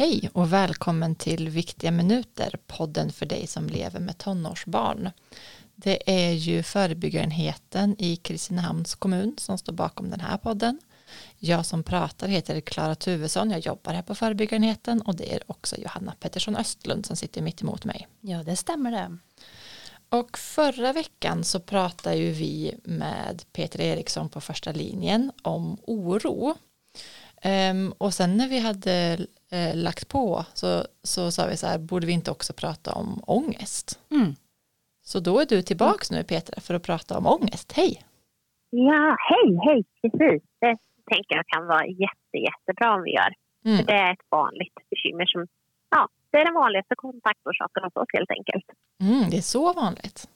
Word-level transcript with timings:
Hej 0.00 0.30
och 0.32 0.52
välkommen 0.52 1.14
till 1.14 1.48
Viktiga 1.48 1.90
minuter, 1.90 2.58
podden 2.66 3.12
för 3.12 3.26
dig 3.26 3.46
som 3.46 3.66
lever 3.66 4.00
med 4.00 4.18
tonårsbarn. 4.18 5.10
Det 5.74 6.10
är 6.10 6.32
ju 6.32 6.62
förebyggarenheten 6.62 7.96
i 7.98 8.16
Kristinehamns 8.16 8.94
kommun 8.94 9.34
som 9.38 9.58
står 9.58 9.72
bakom 9.72 10.10
den 10.10 10.20
här 10.20 10.36
podden. 10.36 10.78
Jag 11.38 11.66
som 11.66 11.82
pratar 11.82 12.28
heter 12.28 12.60
Klara 12.60 12.94
Tuvesson, 12.94 13.50
jag 13.50 13.60
jobbar 13.60 13.92
här 13.92 14.02
på 14.02 14.14
förebyggarenheten 14.14 15.02
och 15.02 15.16
det 15.16 15.34
är 15.34 15.50
också 15.50 15.76
Johanna 15.80 16.14
Pettersson 16.20 16.56
Östlund 16.56 17.06
som 17.06 17.16
sitter 17.16 17.42
mitt 17.42 17.62
emot 17.62 17.84
mig. 17.84 18.08
Ja, 18.20 18.42
det 18.42 18.56
stämmer 18.56 18.90
det. 18.90 19.18
Och 20.08 20.38
förra 20.38 20.92
veckan 20.92 21.44
så 21.44 21.60
pratade 21.60 22.16
ju 22.16 22.30
vi 22.30 22.74
med 22.84 23.42
Peter 23.52 23.80
Eriksson 23.80 24.28
på 24.28 24.40
första 24.40 24.72
linjen 24.72 25.32
om 25.42 25.78
oro. 25.86 26.54
Um, 27.44 27.92
och 27.98 28.14
sen 28.14 28.36
när 28.36 28.48
vi 28.48 28.58
hade 28.58 29.26
eh, 29.50 29.76
lagt 29.76 30.08
på 30.08 30.44
så, 30.54 30.84
så 31.02 31.30
sa 31.30 31.46
vi 31.46 31.56
så 31.56 31.66
här, 31.66 31.78
borde 31.78 32.06
vi 32.06 32.12
inte 32.12 32.30
också 32.30 32.52
prata 32.52 32.92
om 32.92 33.22
ångest? 33.26 34.00
Mm. 34.10 34.34
Så 35.02 35.20
då 35.20 35.40
är 35.40 35.46
du 35.46 35.62
tillbaks 35.62 36.10
nu 36.10 36.24
Petra 36.24 36.60
för 36.60 36.74
att 36.74 36.82
prata 36.82 37.18
om 37.18 37.26
ångest. 37.26 37.72
Hej! 37.72 38.02
Ja, 38.70 39.16
hej, 39.30 39.58
hej, 39.66 39.84
precis. 40.00 40.42
Det 40.60 40.76
tänker 41.12 41.36
jag 41.36 41.46
kan 41.46 41.66
vara 41.66 41.86
jätte, 41.86 42.36
jättebra 42.48 42.94
om 42.94 43.02
vi 43.02 43.10
gör. 43.10 43.32
Mm. 43.64 43.78
För 43.78 43.84
det 43.86 43.92
är 43.92 44.12
ett 44.12 44.26
vanligt 44.30 44.74
bekymmer 44.90 45.26
som, 45.26 45.46
ja, 45.90 46.08
det 46.30 46.38
är 46.38 46.44
den 46.44 46.54
vanligaste 46.54 46.94
kontaktorsaken 46.94 47.84
hos 47.84 47.96
oss 47.96 48.08
helt 48.12 48.30
enkelt. 48.30 48.64
Mm, 49.00 49.30
det 49.30 49.36
är 49.36 49.48
så 49.58 49.72
vanligt? 49.72 50.28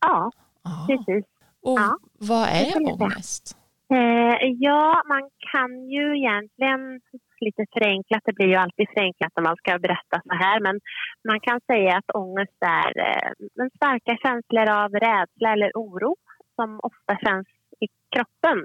Ja, 0.00 0.32
Aha. 0.64 0.86
precis. 0.86 1.24
Och 1.62 1.78
ja. 1.78 1.98
vad 2.18 2.48
är 2.48 3.02
ångest? 3.02 3.56
Eh, 3.90 4.48
ja, 4.58 5.02
man 5.08 5.30
kan 5.52 5.88
ju 5.88 6.18
egentligen 6.18 7.00
lite 7.40 7.64
förenklat, 7.72 8.22
det 8.24 8.32
blir 8.32 8.46
ju 8.46 8.54
alltid 8.54 8.88
förenklat 8.94 9.32
när 9.36 9.42
man 9.42 9.56
ska 9.56 9.78
berätta 9.78 10.16
så 10.28 10.34
här, 10.34 10.60
men 10.60 10.80
man 11.28 11.40
kan 11.40 11.60
säga 11.60 11.96
att 11.96 12.14
ångest 12.14 12.58
är 12.60 12.90
eh, 13.08 13.66
starka 13.76 14.16
känslor 14.24 14.68
av 14.82 14.90
rädsla 14.92 15.52
eller 15.52 15.70
oro 15.74 16.16
som 16.56 16.80
ofta 16.82 17.16
känns 17.24 17.48
i 17.80 17.86
kroppen. 18.14 18.58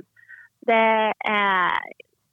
Det 0.67 1.13
är 1.19 1.71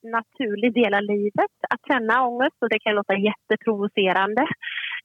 en 0.05 0.11
naturlig 0.11 0.75
del 0.75 0.95
av 0.95 1.03
livet 1.03 1.55
att 1.73 1.87
känna 1.91 2.27
ångest 2.27 2.57
och 2.61 2.69
det 2.69 2.79
kan 2.79 2.95
låta 2.95 3.17
jätteprovocerande. 3.31 4.43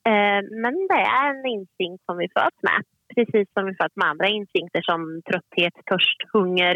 Eh, 0.10 0.40
men 0.64 0.74
det 0.92 1.04
är 1.20 1.30
en 1.30 1.46
instinkt 1.46 2.06
som 2.06 2.18
vi 2.18 2.28
föds 2.38 2.60
med, 2.70 2.82
precis 3.16 3.48
som 3.54 3.66
vi 3.66 3.74
föds 3.76 3.96
med 3.96 4.08
andra 4.08 4.28
instinkter 4.28 4.82
som 4.82 5.22
trötthet, 5.30 5.74
törst, 5.86 6.20
hunger. 6.34 6.76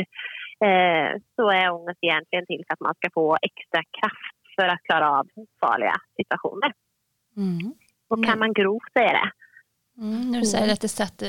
Eh, 0.68 1.12
så 1.36 1.44
är 1.50 1.72
ångest 1.72 2.00
egentligen 2.02 2.46
till 2.46 2.64
för 2.66 2.73
att 2.73 2.88
man 2.88 2.96
ska 2.96 3.08
få 3.14 3.38
extra 3.42 3.81
kraft 4.00 4.31
för 4.56 4.68
att 4.68 4.84
klara 4.84 5.20
av 5.20 5.28
farliga 5.60 5.96
situationer. 6.18 6.74
Mm. 7.38 7.74
Och 8.08 8.26
kan 8.26 8.40
man 8.40 8.54
grovt 8.54 8.94
säga 8.94 9.12
det. 9.20 9.32
Mm, 10.02 10.32
du 10.32 10.46
säger 10.46 10.74
att 10.74 10.82
det, 10.82 10.88
sätter, 10.88 11.28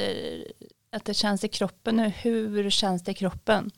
att 0.96 1.04
det 1.04 1.14
känns 1.14 1.44
i 1.44 1.48
kroppen 1.48 1.96
nu. 1.96 2.08
Hur 2.08 2.70
känns 2.70 3.04
det 3.04 3.10
i 3.10 3.14
kroppen? 3.14 3.70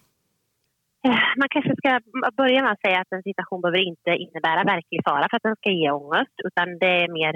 Eh, 1.06 1.28
man 1.40 1.48
kanske 1.50 1.74
ska 1.76 2.00
börja 2.36 2.62
med 2.62 2.72
att 2.72 2.80
säga 2.80 3.00
att 3.00 3.12
en 3.12 3.22
situation 3.22 3.60
behöver 3.60 3.88
inte 3.92 4.10
innebära 4.10 4.64
verklig 4.64 5.00
fara 5.04 5.26
för 5.30 5.36
att 5.36 5.42
den 5.42 5.56
ska 5.56 5.70
ge 5.70 5.90
ångest. 5.90 6.36
Utan 6.44 6.78
det 6.78 6.94
är 7.04 7.08
mer 7.08 7.32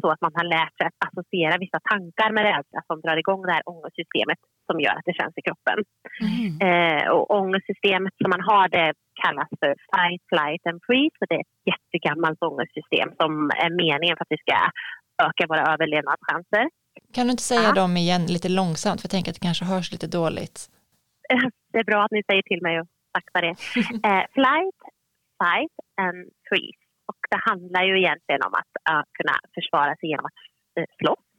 så 0.00 0.06
att 0.10 0.20
man 0.26 0.34
har 0.38 0.46
lärt 0.56 0.74
sig 0.76 0.86
att 0.86 1.00
associera 1.08 1.62
vissa 1.64 1.80
tankar 1.90 2.30
med 2.34 2.42
rädsla 2.50 2.80
som 2.88 3.00
drar 3.04 3.16
igång 3.22 3.42
det 3.46 3.56
här 3.56 3.68
ångestsystemet 3.72 4.40
som 4.68 4.76
gör 4.84 4.94
att 4.98 5.08
det 5.08 5.18
känns 5.20 5.34
i 5.40 5.46
kroppen. 5.48 5.78
Mm. 6.28 6.50
Eh, 6.66 7.04
och 7.14 7.24
ångestsystemet 7.40 8.14
som 8.20 8.30
man 8.34 8.44
har 8.50 8.66
det 8.76 8.92
kallas 9.22 9.50
för 9.60 9.72
fight, 9.92 10.22
flight 10.32 10.62
and 10.70 10.80
freeze. 10.86 11.14
Så 11.18 11.24
det 11.28 11.34
är 11.38 11.44
ett 11.46 11.56
jättegammalt 11.72 12.40
ångestsystem 12.48 13.08
som 13.20 13.30
är 13.64 13.70
meningen 13.82 14.14
för 14.16 14.24
att 14.24 14.34
vi 14.36 14.42
ska 14.46 14.56
öka 15.28 15.44
våra 15.52 15.64
överlevnadschanser. 15.72 16.64
Kan 17.14 17.26
du 17.26 17.30
inte 17.30 17.48
säga 17.52 17.68
ja. 17.70 17.72
dem 17.82 17.96
igen 17.96 18.26
lite 18.36 18.48
långsamt? 18.48 19.00
För 19.00 19.06
jag 19.06 19.14
tänker 19.16 19.30
att 19.30 19.38
det 19.40 19.48
kanske 19.48 19.64
hörs 19.64 19.92
lite 19.92 20.06
dåligt. 20.20 20.58
Det 21.72 21.78
är 21.78 21.84
bra 21.84 22.04
att 22.04 22.10
ni 22.10 22.22
säger 22.30 22.42
till 22.42 22.62
mig 22.62 22.80
och 22.80 22.86
sakta 23.14 23.40
det. 23.40 23.48
eh, 24.08 24.24
flight, 24.36 24.78
fight 25.42 25.74
and 26.04 26.18
freeze. 26.48 26.83
Och 27.08 27.20
det 27.30 27.40
handlar 27.50 27.82
ju 27.82 27.94
egentligen 27.98 28.42
om 28.48 28.54
att 28.60 28.72
uh, 28.90 29.02
kunna 29.18 29.34
försvara 29.54 29.96
sig 29.96 30.08
genom 30.08 30.26
att 30.26 30.38
uh, 30.80 30.86
slåss 30.98 31.33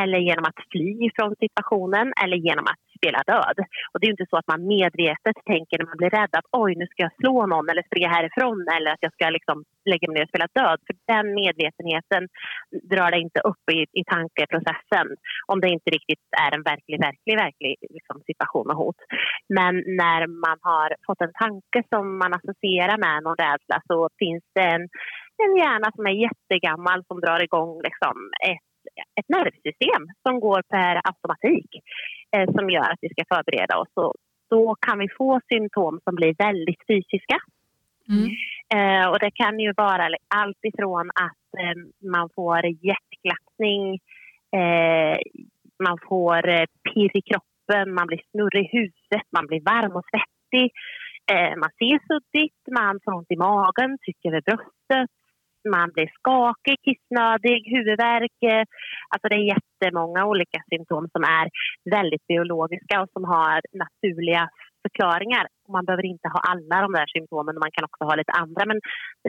eller 0.00 0.18
genom 0.18 0.44
att 0.44 0.60
fly 0.72 1.10
från 1.16 1.32
situationen 1.44 2.12
eller 2.22 2.36
genom 2.36 2.66
att 2.72 2.82
spela 2.98 3.20
död. 3.32 3.56
Och 3.92 3.98
det 4.00 4.06
är 4.06 4.16
inte 4.16 4.30
så 4.30 4.36
att 4.36 4.50
man 4.52 4.66
medvetet 4.76 5.36
tänker 5.52 5.78
när 5.78 5.90
man 5.90 6.00
blir 6.02 6.16
rädd 6.18 6.32
att 6.38 6.48
oj, 6.62 6.70
nu 6.76 6.86
ska 6.86 7.02
jag 7.06 7.18
slå 7.20 7.46
någon 7.46 7.68
eller 7.70 7.82
springa 7.82 8.08
härifrån 8.16 8.58
eller 8.76 8.90
att 8.90 9.04
jag 9.06 9.12
ska 9.12 9.24
liksom 9.30 9.64
lägga 9.90 10.04
mig 10.06 10.14
ner 10.14 10.26
och 10.26 10.32
spela 10.32 10.48
död. 10.60 10.78
För 10.86 10.96
den 11.12 11.26
medvetenheten 11.40 12.22
drar 12.92 13.10
det 13.10 13.20
inte 13.26 13.40
upp 13.50 13.64
i, 13.76 13.80
i 14.00 14.02
tankeprocessen 14.14 15.06
om 15.52 15.60
det 15.60 15.68
inte 15.76 15.90
riktigt 15.96 16.24
är 16.44 16.50
en 16.56 16.66
verklig, 16.72 16.98
verklig, 17.08 17.34
verklig 17.44 17.74
liksom, 17.96 18.16
situation 18.30 18.70
och 18.70 18.78
hot. 18.82 19.00
Men 19.58 19.74
när 20.02 20.22
man 20.46 20.58
har 20.70 20.88
fått 21.06 21.20
en 21.26 21.36
tanke 21.44 21.78
som 21.92 22.18
man 22.22 22.34
associerar 22.38 22.98
med 23.06 23.22
någon 23.22 23.42
rädsla 23.46 23.78
så 23.90 24.08
finns 24.22 24.44
det 24.54 24.66
en, 24.74 24.84
en 25.44 25.52
hjärna 25.60 25.88
som 25.94 26.06
är 26.06 26.16
jättegammal 26.26 27.04
som 27.08 27.20
drar 27.20 27.40
igång 27.42 27.72
liksom, 27.88 28.16
ett 28.52 28.65
ett 29.20 29.28
nervsystem 29.28 30.02
som 30.22 30.40
går 30.40 30.62
per 30.62 31.00
automatik 31.10 31.70
eh, 32.36 32.46
som 32.54 32.70
gör 32.70 32.88
att 32.90 32.98
vi 33.00 33.08
ska 33.08 33.24
förbereda 33.34 33.78
oss. 33.78 33.92
Och 33.94 34.14
då 34.50 34.74
kan 34.74 34.98
vi 34.98 35.08
få 35.18 35.40
symptom 35.52 36.00
som 36.04 36.14
blir 36.14 36.34
väldigt 36.38 36.82
fysiska. 36.86 37.38
Mm. 38.08 38.28
Eh, 38.76 39.08
och 39.10 39.18
det 39.18 39.30
kan 39.30 39.58
ju 39.58 39.72
vara 39.76 40.08
allt 40.34 40.62
ifrån 40.62 41.10
att 41.26 41.60
eh, 41.60 41.76
man 42.10 42.28
får 42.34 42.60
hjärtklappning, 42.66 43.84
eh, 44.58 45.16
man 45.86 45.98
får 46.08 46.48
eh, 46.48 46.66
pirr 46.88 47.16
i 47.16 47.22
kroppen, 47.22 47.94
man 47.94 48.06
blir 48.06 48.20
snurrig 48.30 48.64
i 48.64 48.76
huvudet, 48.76 49.26
man 49.30 49.46
blir 49.46 49.60
varm 49.60 49.96
och 49.96 50.04
svettig. 50.10 50.70
Eh, 51.32 51.56
man 51.62 51.70
ser 51.78 51.98
suddigt, 52.08 52.62
man 52.80 53.00
får 53.04 53.12
ont 53.14 53.30
i 53.30 53.36
magen, 53.36 53.98
trycker 53.98 54.28
över 54.28 54.40
bröstet, 54.40 55.10
man 55.70 55.88
blir 55.94 56.08
skakig, 56.18 56.76
kissnödig, 56.86 57.58
huvudvärk. 57.74 58.36
Eh, 58.52 58.64
alltså 59.12 59.26
det 59.30 59.36
är 59.40 59.52
jättemånga 59.54 60.20
olika 60.32 60.58
symptom 60.70 61.08
som 61.14 61.22
är 61.40 61.46
väldigt 61.96 62.26
biologiska 62.26 62.94
och 63.02 63.10
som 63.12 63.24
har 63.24 63.60
naturliga 63.84 64.48
förklaringar. 64.84 65.44
Man 65.68 65.84
behöver 65.84 66.06
inte 66.06 66.28
ha 66.28 66.40
alla 66.50 66.76
de 66.84 66.92
där 66.92 67.06
symptomen, 67.06 67.62
man 67.64 67.74
kan 67.74 67.84
också 67.84 68.04
ha 68.04 68.14
lite 68.14 68.32
andra. 68.32 68.62
Men 68.70 68.78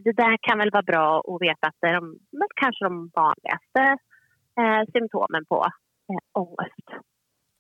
det 0.06 0.16
där 0.24 0.38
kan 0.42 0.58
väl 0.58 0.72
vara 0.72 0.90
bra 0.92 1.08
att 1.32 1.42
veta 1.48 1.68
att 1.68 1.80
det 1.82 1.88
är 1.88 1.94
de, 1.94 2.06
kanske 2.62 2.86
de 2.86 3.12
vanligaste 3.22 3.84
eh, 4.60 4.82
symptomen 4.96 5.44
på 5.52 5.60
eh, 6.12 6.42
ångest. 6.42 6.88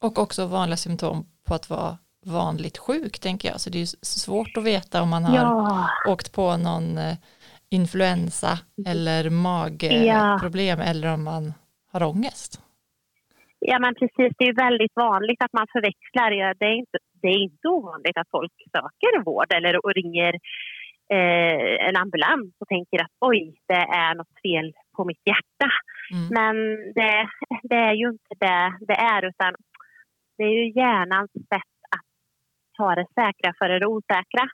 Och 0.06 0.20
också 0.20 0.46
vanliga 0.46 0.78
symptom 0.78 1.18
på 1.48 1.54
att 1.54 1.70
vara 1.70 1.98
vanligt 2.26 2.78
sjuk, 2.78 3.20
tänker 3.20 3.50
jag. 3.50 3.62
Så 3.62 3.70
det 3.70 3.82
är 3.82 4.06
svårt 4.06 4.58
att 4.58 4.64
veta 4.64 5.02
om 5.02 5.10
man 5.10 5.24
har 5.26 5.36
ja. 5.36 5.90
åkt 6.08 6.32
på 6.32 6.58
någon 6.58 6.98
eh, 6.98 7.18
influensa 7.70 8.60
eller 8.88 9.30
magproblem 9.30 10.80
ja. 10.80 10.86
eller 10.86 11.14
om 11.14 11.24
man 11.24 11.54
har 11.92 12.04
ångest? 12.04 12.62
Ja 13.60 13.80
men 13.80 13.96
precis, 13.96 14.34
det 14.38 14.46
är 14.46 14.64
väldigt 14.68 14.96
vanligt 14.96 15.44
att 15.44 15.54
man 15.54 15.68
förväxlar. 15.74 16.54
Det 16.60 16.66
är 16.66 16.78
inte, 16.84 16.98
det 17.22 17.28
är 17.28 17.40
inte 17.50 17.68
ovanligt 17.68 18.18
att 18.18 18.30
folk 18.32 18.52
söker 18.72 19.24
vård 19.24 19.54
eller 19.54 19.86
och 19.86 19.94
ringer 19.94 20.34
eh, 21.14 21.88
en 21.88 21.98
ambulans 21.98 22.52
och 22.60 22.68
tänker 22.68 23.02
att 23.02 23.16
oj, 23.20 23.56
det 23.68 23.84
är 24.06 24.16
något 24.16 24.36
fel 24.44 24.74
på 24.96 25.06
mitt 25.06 25.24
hjärta. 25.26 25.70
Mm. 26.14 26.28
Men 26.38 26.56
det, 26.94 27.30
det, 27.64 27.76
är 27.90 27.94
ju 27.94 28.08
inte 28.10 28.34
det 28.40 28.64
det 28.88 29.00
är 29.14 29.26
utan 29.26 29.54
det 30.38 30.44
är 30.44 30.56
ju 30.60 30.72
hjärnans 30.80 31.32
sätt 31.32 31.77
ta 32.78 32.96
det 32.96 33.08
säkra 33.20 33.54
före 33.60 33.80
det 33.80 33.88
osäkra. 33.96 34.46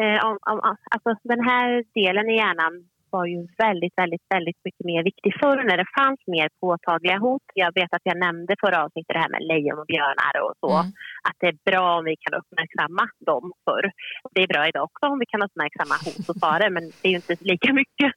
Eh, 0.00 0.18
om, 0.28 0.38
om, 0.50 0.58
alltså 0.94 1.10
den 1.24 1.42
här 1.50 1.84
delen 1.94 2.30
i 2.30 2.36
hjärnan 2.36 2.74
var 3.10 3.26
ju 3.34 3.40
väldigt, 3.64 3.94
väldigt, 4.02 4.26
väldigt 4.34 4.60
mycket 4.66 4.84
mer 4.90 5.02
viktig 5.10 5.32
förr 5.40 5.58
när 5.68 5.76
det 5.82 5.88
fanns 5.98 6.20
mer 6.34 6.48
påtagliga 6.60 7.18
hot. 7.18 7.46
Jag 7.64 7.72
vet 7.78 7.92
att 7.96 8.08
jag 8.10 8.18
nämnde 8.26 8.62
förra 8.64 8.78
avsnittet 8.84 9.14
det 9.16 9.24
här 9.24 9.34
med 9.34 9.46
lejon 9.50 9.78
och 9.82 9.90
björnar 9.92 10.34
och 10.46 10.54
så. 10.62 10.72
Mm. 10.80 10.92
Att 11.28 11.36
det 11.40 11.48
är 11.52 11.58
bra 11.70 11.86
om 11.98 12.04
vi 12.10 12.16
kan 12.24 12.34
uppmärksamma 12.40 13.04
dem 13.30 13.44
förr. 13.66 13.86
Det 14.34 14.42
är 14.42 14.52
bra 14.54 14.62
idag 14.68 14.84
också 14.88 15.04
om 15.12 15.18
vi 15.22 15.26
kan 15.32 15.42
uppmärksamma 15.46 15.94
hot 16.04 16.26
och 16.30 16.40
faror 16.44 16.70
men 16.76 16.84
det 16.98 17.06
är 17.08 17.12
ju 17.14 17.20
inte 17.22 17.36
lika 17.52 17.70
mycket 17.80 18.10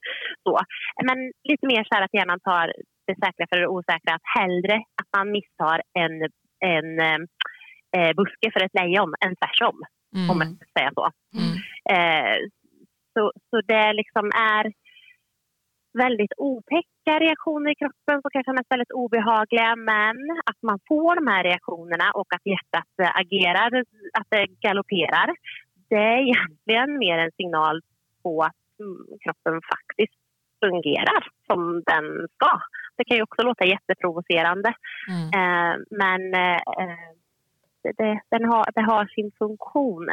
så. 0.45 0.53
Men 1.07 1.17
lite 1.51 1.65
mer 1.71 1.81
så 1.83 1.91
här 1.95 2.03
att 2.05 2.17
hjärnan 2.17 2.39
tar 2.49 2.65
det 3.07 3.15
säkra 3.23 3.45
för 3.49 3.57
det 3.59 3.73
osäkra. 3.77 4.11
Att 4.15 4.29
hellre 4.39 4.75
att 4.99 5.09
man 5.17 5.27
misstar 5.37 5.77
en, 6.03 6.13
en 6.73 6.89
eh, 7.97 8.13
buske 8.13 8.51
för 8.53 8.63
ett 8.63 8.77
lejon 8.79 9.13
än 9.25 9.35
tvärtom. 9.35 9.77
Mm. 10.15 10.29
Om 10.29 10.37
man 10.37 10.55
ska 10.55 10.65
säga 10.79 10.91
så. 10.95 11.05
Mm. 11.39 11.53
Eh, 11.93 12.37
så. 13.13 13.31
Så 13.49 13.61
det 13.61 13.93
liksom 13.93 14.25
är 14.55 14.73
väldigt 15.93 16.33
otäcka 16.37 17.13
reaktioner 17.19 17.71
i 17.71 17.75
kroppen 17.75 18.21
som 18.21 18.31
kan 18.31 18.43
kännas 18.43 18.65
väldigt 18.69 18.91
obehagliga 18.91 19.75
men 19.75 20.17
att 20.49 20.61
man 20.61 20.79
får 20.87 21.15
de 21.15 21.27
här 21.27 21.43
reaktionerna 21.43 22.11
och 22.11 22.33
att 22.35 22.45
hjärtat 22.45 22.93
agerar, 23.21 23.83
att 24.19 24.27
det 24.29 24.45
galopperar 24.61 25.29
det 25.89 25.95
är 25.95 26.21
egentligen 26.27 26.97
mer 26.97 27.17
en 27.17 27.31
signal 27.31 27.81
på 28.23 28.43
att 28.43 28.63
mm, 28.79 28.97
kroppen 29.23 29.61
faktiskt 29.73 30.19
fungerar 30.63 31.21
som 31.47 31.83
den 31.91 32.27
ska. 32.35 32.51
Det 32.97 33.03
kan 33.03 33.17
ju 33.17 33.23
också 33.23 33.41
låta 33.41 33.65
jätteprovocerande. 33.65 34.73
Mm. 35.09 35.25
Eh, 35.37 35.75
men 36.01 36.21
eh, 36.33 36.61
det, 37.83 38.19
den 38.31 38.43
har, 38.51 38.65
det 38.75 38.85
har 38.91 39.05
sin 39.05 39.31
funktion. 39.41 40.05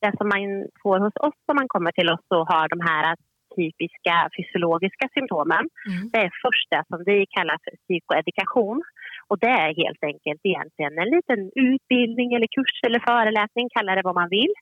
Det 0.00 0.12
som 0.18 0.28
man 0.34 0.68
får 0.82 0.98
hos 1.04 1.16
oss 1.26 1.40
om 1.50 1.56
man 1.60 1.68
kommer 1.68 1.92
till 1.92 2.10
oss 2.14 2.26
och 2.28 2.46
har 2.52 2.68
de 2.68 2.80
här 2.90 3.16
typiska 3.56 4.14
fysiologiska 4.36 5.06
symptomen. 5.14 5.64
Mm. 5.90 6.02
Det 6.12 6.20
är 6.26 6.32
först 6.44 6.66
det 6.74 6.84
som 6.90 7.00
vi 7.10 7.26
kallar 7.36 7.58
för 7.64 7.72
psykoedukation. 7.82 8.82
Och 9.28 9.38
det 9.44 9.54
är 9.64 9.80
helt 9.82 10.02
enkelt 10.10 10.40
egentligen 10.50 10.94
en 11.02 11.10
liten 11.16 11.40
utbildning 11.70 12.28
eller 12.34 12.48
kurs 12.56 12.76
eller 12.86 13.00
föreläsning, 13.10 13.68
kalla 13.76 13.94
det 13.94 14.08
vad 14.08 14.20
man 14.22 14.34
vill, 14.38 14.52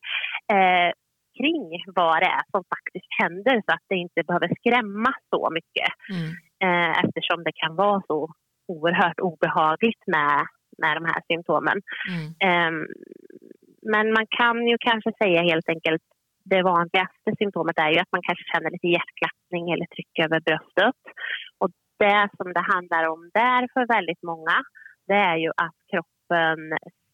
eh, 0.54 0.90
kring 1.38 1.62
vad 1.98 2.16
det 2.22 2.30
är 2.40 2.44
som 2.54 2.62
faktiskt 2.74 3.10
händer 3.22 3.56
så 3.66 3.70
att 3.76 3.86
det 3.88 3.98
inte 4.06 4.20
behöver 4.28 4.48
skrämma 4.58 5.12
så 5.32 5.40
mycket. 5.56 5.90
Mm. 6.16 6.28
Eh, 6.64 6.92
eftersom 7.04 7.38
det 7.44 7.54
kan 7.62 7.76
vara 7.76 8.02
så 8.10 8.18
oerhört 8.68 9.20
obehagligt 9.20 10.04
med, 10.06 10.38
med 10.78 10.96
de 10.96 11.04
här 11.04 11.20
symptomen. 11.30 11.78
Mm. 12.12 12.26
Eh, 12.46 12.72
men 13.92 14.06
man 14.12 14.26
kan 14.38 14.66
ju 14.66 14.76
kanske 14.80 15.10
säga 15.22 15.42
helt 15.42 15.68
enkelt 15.68 16.02
det 16.52 16.62
vanligaste 16.62 17.30
symptomet 17.38 17.78
är 17.78 17.90
ju 17.90 17.98
att 17.98 18.12
man 18.12 18.22
kanske 18.26 18.44
känner 18.52 18.70
lite 18.70 18.88
hjärtklappning 18.96 19.64
eller 19.72 19.86
tryck 19.86 20.14
över 20.24 20.40
bröstet. 20.40 21.00
Och 21.58 21.70
det 21.98 22.28
som 22.36 22.52
det 22.52 22.64
handlar 22.74 23.04
om 23.14 23.30
där 23.34 23.62
för 23.74 23.94
väldigt 23.96 24.22
många, 24.22 24.56
det 25.08 25.20
är 25.30 25.36
ju 25.36 25.50
att 25.66 25.78
kroppen 25.90 26.58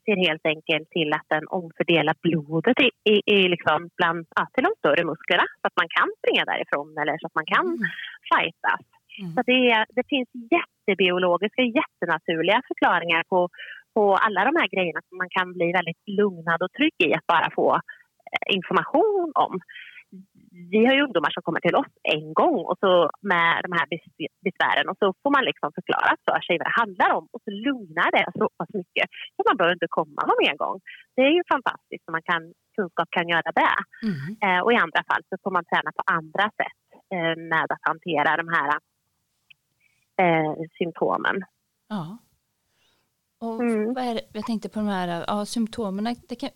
ser 0.04 0.18
helt 0.28 0.46
enkelt 0.54 0.88
till 0.96 1.10
att 1.12 1.28
den 1.28 1.46
omfördelar 1.48 2.14
blodet 2.26 2.78
i, 2.80 2.90
i, 3.12 3.14
i 3.36 3.48
liksom 3.54 3.78
bland, 3.96 4.26
ja, 4.36 4.42
till 4.54 4.64
de 4.64 4.72
större 4.78 5.04
musklerna 5.10 5.46
så 5.60 5.64
att 5.68 5.76
man 5.80 5.88
kan 5.96 6.08
springa 6.18 6.44
därifrån 6.44 6.88
eller 7.00 7.16
så 7.18 7.26
att 7.26 7.38
man 7.40 7.48
kan 7.54 7.66
mm. 7.66 7.90
fightas. 8.30 8.84
Mm. 9.20 9.32
Så 9.34 9.40
det, 9.50 9.84
det 9.96 10.04
finns 10.12 10.30
jättebiologiska, 10.56 11.62
jättenaturliga 11.62 12.60
förklaringar 12.68 13.22
på, 13.28 13.48
på 13.94 14.02
alla 14.14 14.40
de 14.44 14.52
här 14.60 14.68
grejerna 14.74 15.00
som 15.08 15.16
man 15.18 15.30
kan 15.36 15.52
bli 15.52 15.72
väldigt 15.72 16.02
lugnad 16.06 16.62
och 16.62 16.72
trygg 16.72 16.98
i 17.06 17.14
att 17.14 17.26
bara 17.26 17.48
få 17.58 17.68
eh, 17.74 18.56
information 18.56 19.32
om 19.34 19.52
vi 20.72 20.80
har 20.86 20.94
ju 20.94 21.02
ungdomar 21.06 21.30
som 21.32 21.42
kommer 21.46 21.60
till 21.60 21.80
oss 21.82 21.92
en 22.16 22.26
gång 22.40 22.58
och 22.70 22.78
så 22.82 22.92
med 23.32 23.52
de 23.64 23.70
här 23.78 23.86
besvären 24.46 24.86
och 24.90 24.98
så 25.00 25.06
får 25.22 25.30
man 25.36 25.44
liksom 25.50 25.68
förklara 25.78 26.12
för 26.26 26.40
sig 26.46 26.54
vad 26.58 26.66
det 26.68 26.80
handlar 26.82 27.10
om 27.18 27.24
och 27.32 27.42
så 27.44 27.50
lugnar 27.66 28.08
det 28.16 28.26
så 28.38 28.46
pass 28.58 28.70
mycket 28.80 29.06
så 29.34 29.40
man 29.48 29.56
behöver 29.56 29.76
inte 29.78 29.96
komma 29.98 30.20
någon 30.28 30.42
mer 30.44 30.56
gång. 30.64 30.76
Det 31.16 31.22
är 31.28 31.34
ju 31.38 31.42
fantastiskt 31.54 32.04
att 32.06 32.16
man 32.18 32.26
kan, 32.30 32.42
kunskap 32.76 33.08
kan 33.16 33.26
göra 33.34 33.50
det. 33.62 33.76
Mm. 34.08 34.28
Eh, 34.44 34.60
och 34.64 34.72
i 34.74 34.82
andra 34.84 35.02
fall 35.08 35.22
så 35.28 35.34
får 35.42 35.52
man 35.56 35.64
träna 35.70 35.90
på 35.98 36.04
andra 36.18 36.46
sätt 36.60 36.82
eh, 37.14 37.34
med 37.52 37.68
att 37.74 37.84
hantera 37.90 38.30
de 38.42 38.46
här 38.56 38.70
eh, 40.16 40.54
symptomen. 40.78 41.44
Ja. 41.88 42.18
Och 43.40 43.60
mm. 43.60 43.94
vad 43.94 44.04
är 44.04 44.20
jag 44.32 44.46
tänkte 44.46 44.68
på 44.68 44.78
de 44.78 44.88
här 44.88 45.24
ja, 45.28 45.46
symptomen. 45.46 46.16
Det 46.28 46.36
kan, 46.36 46.50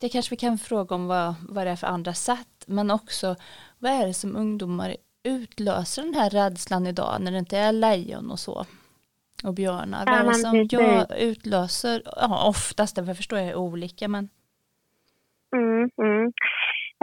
det 0.00 0.08
kanske 0.08 0.30
vi 0.30 0.36
kan 0.36 0.58
fråga 0.58 0.94
om 0.94 1.06
vad, 1.06 1.34
vad 1.48 1.66
det 1.66 1.70
är 1.70 1.76
för 1.76 1.86
andra 1.86 2.14
sätt, 2.14 2.64
men 2.66 2.90
också 2.90 3.36
vad 3.78 3.92
är 3.92 4.06
det 4.06 4.14
som 4.14 4.36
ungdomar 4.36 4.96
utlöser 5.22 6.02
den 6.02 6.14
här 6.14 6.30
rädslan 6.30 6.86
idag 6.86 7.16
när 7.20 7.32
det 7.32 7.38
inte 7.38 7.58
är 7.58 7.72
lejon 7.72 8.30
och 8.30 8.38
så 8.38 8.64
och 9.44 9.54
björnar? 9.54 10.06
vad 10.06 10.14
är 10.14 10.24
det 10.24 10.34
som 10.34 10.66
jag 10.70 11.20
utlöser, 11.20 12.02
ja, 12.04 12.48
oftast, 12.48 12.96
det 12.96 13.14
förstår 13.14 13.38
jag 13.38 13.48
är 13.48 13.54
olika, 13.54 14.08
men 14.08 14.28
mm, 15.56 15.90
mm. 16.02 16.32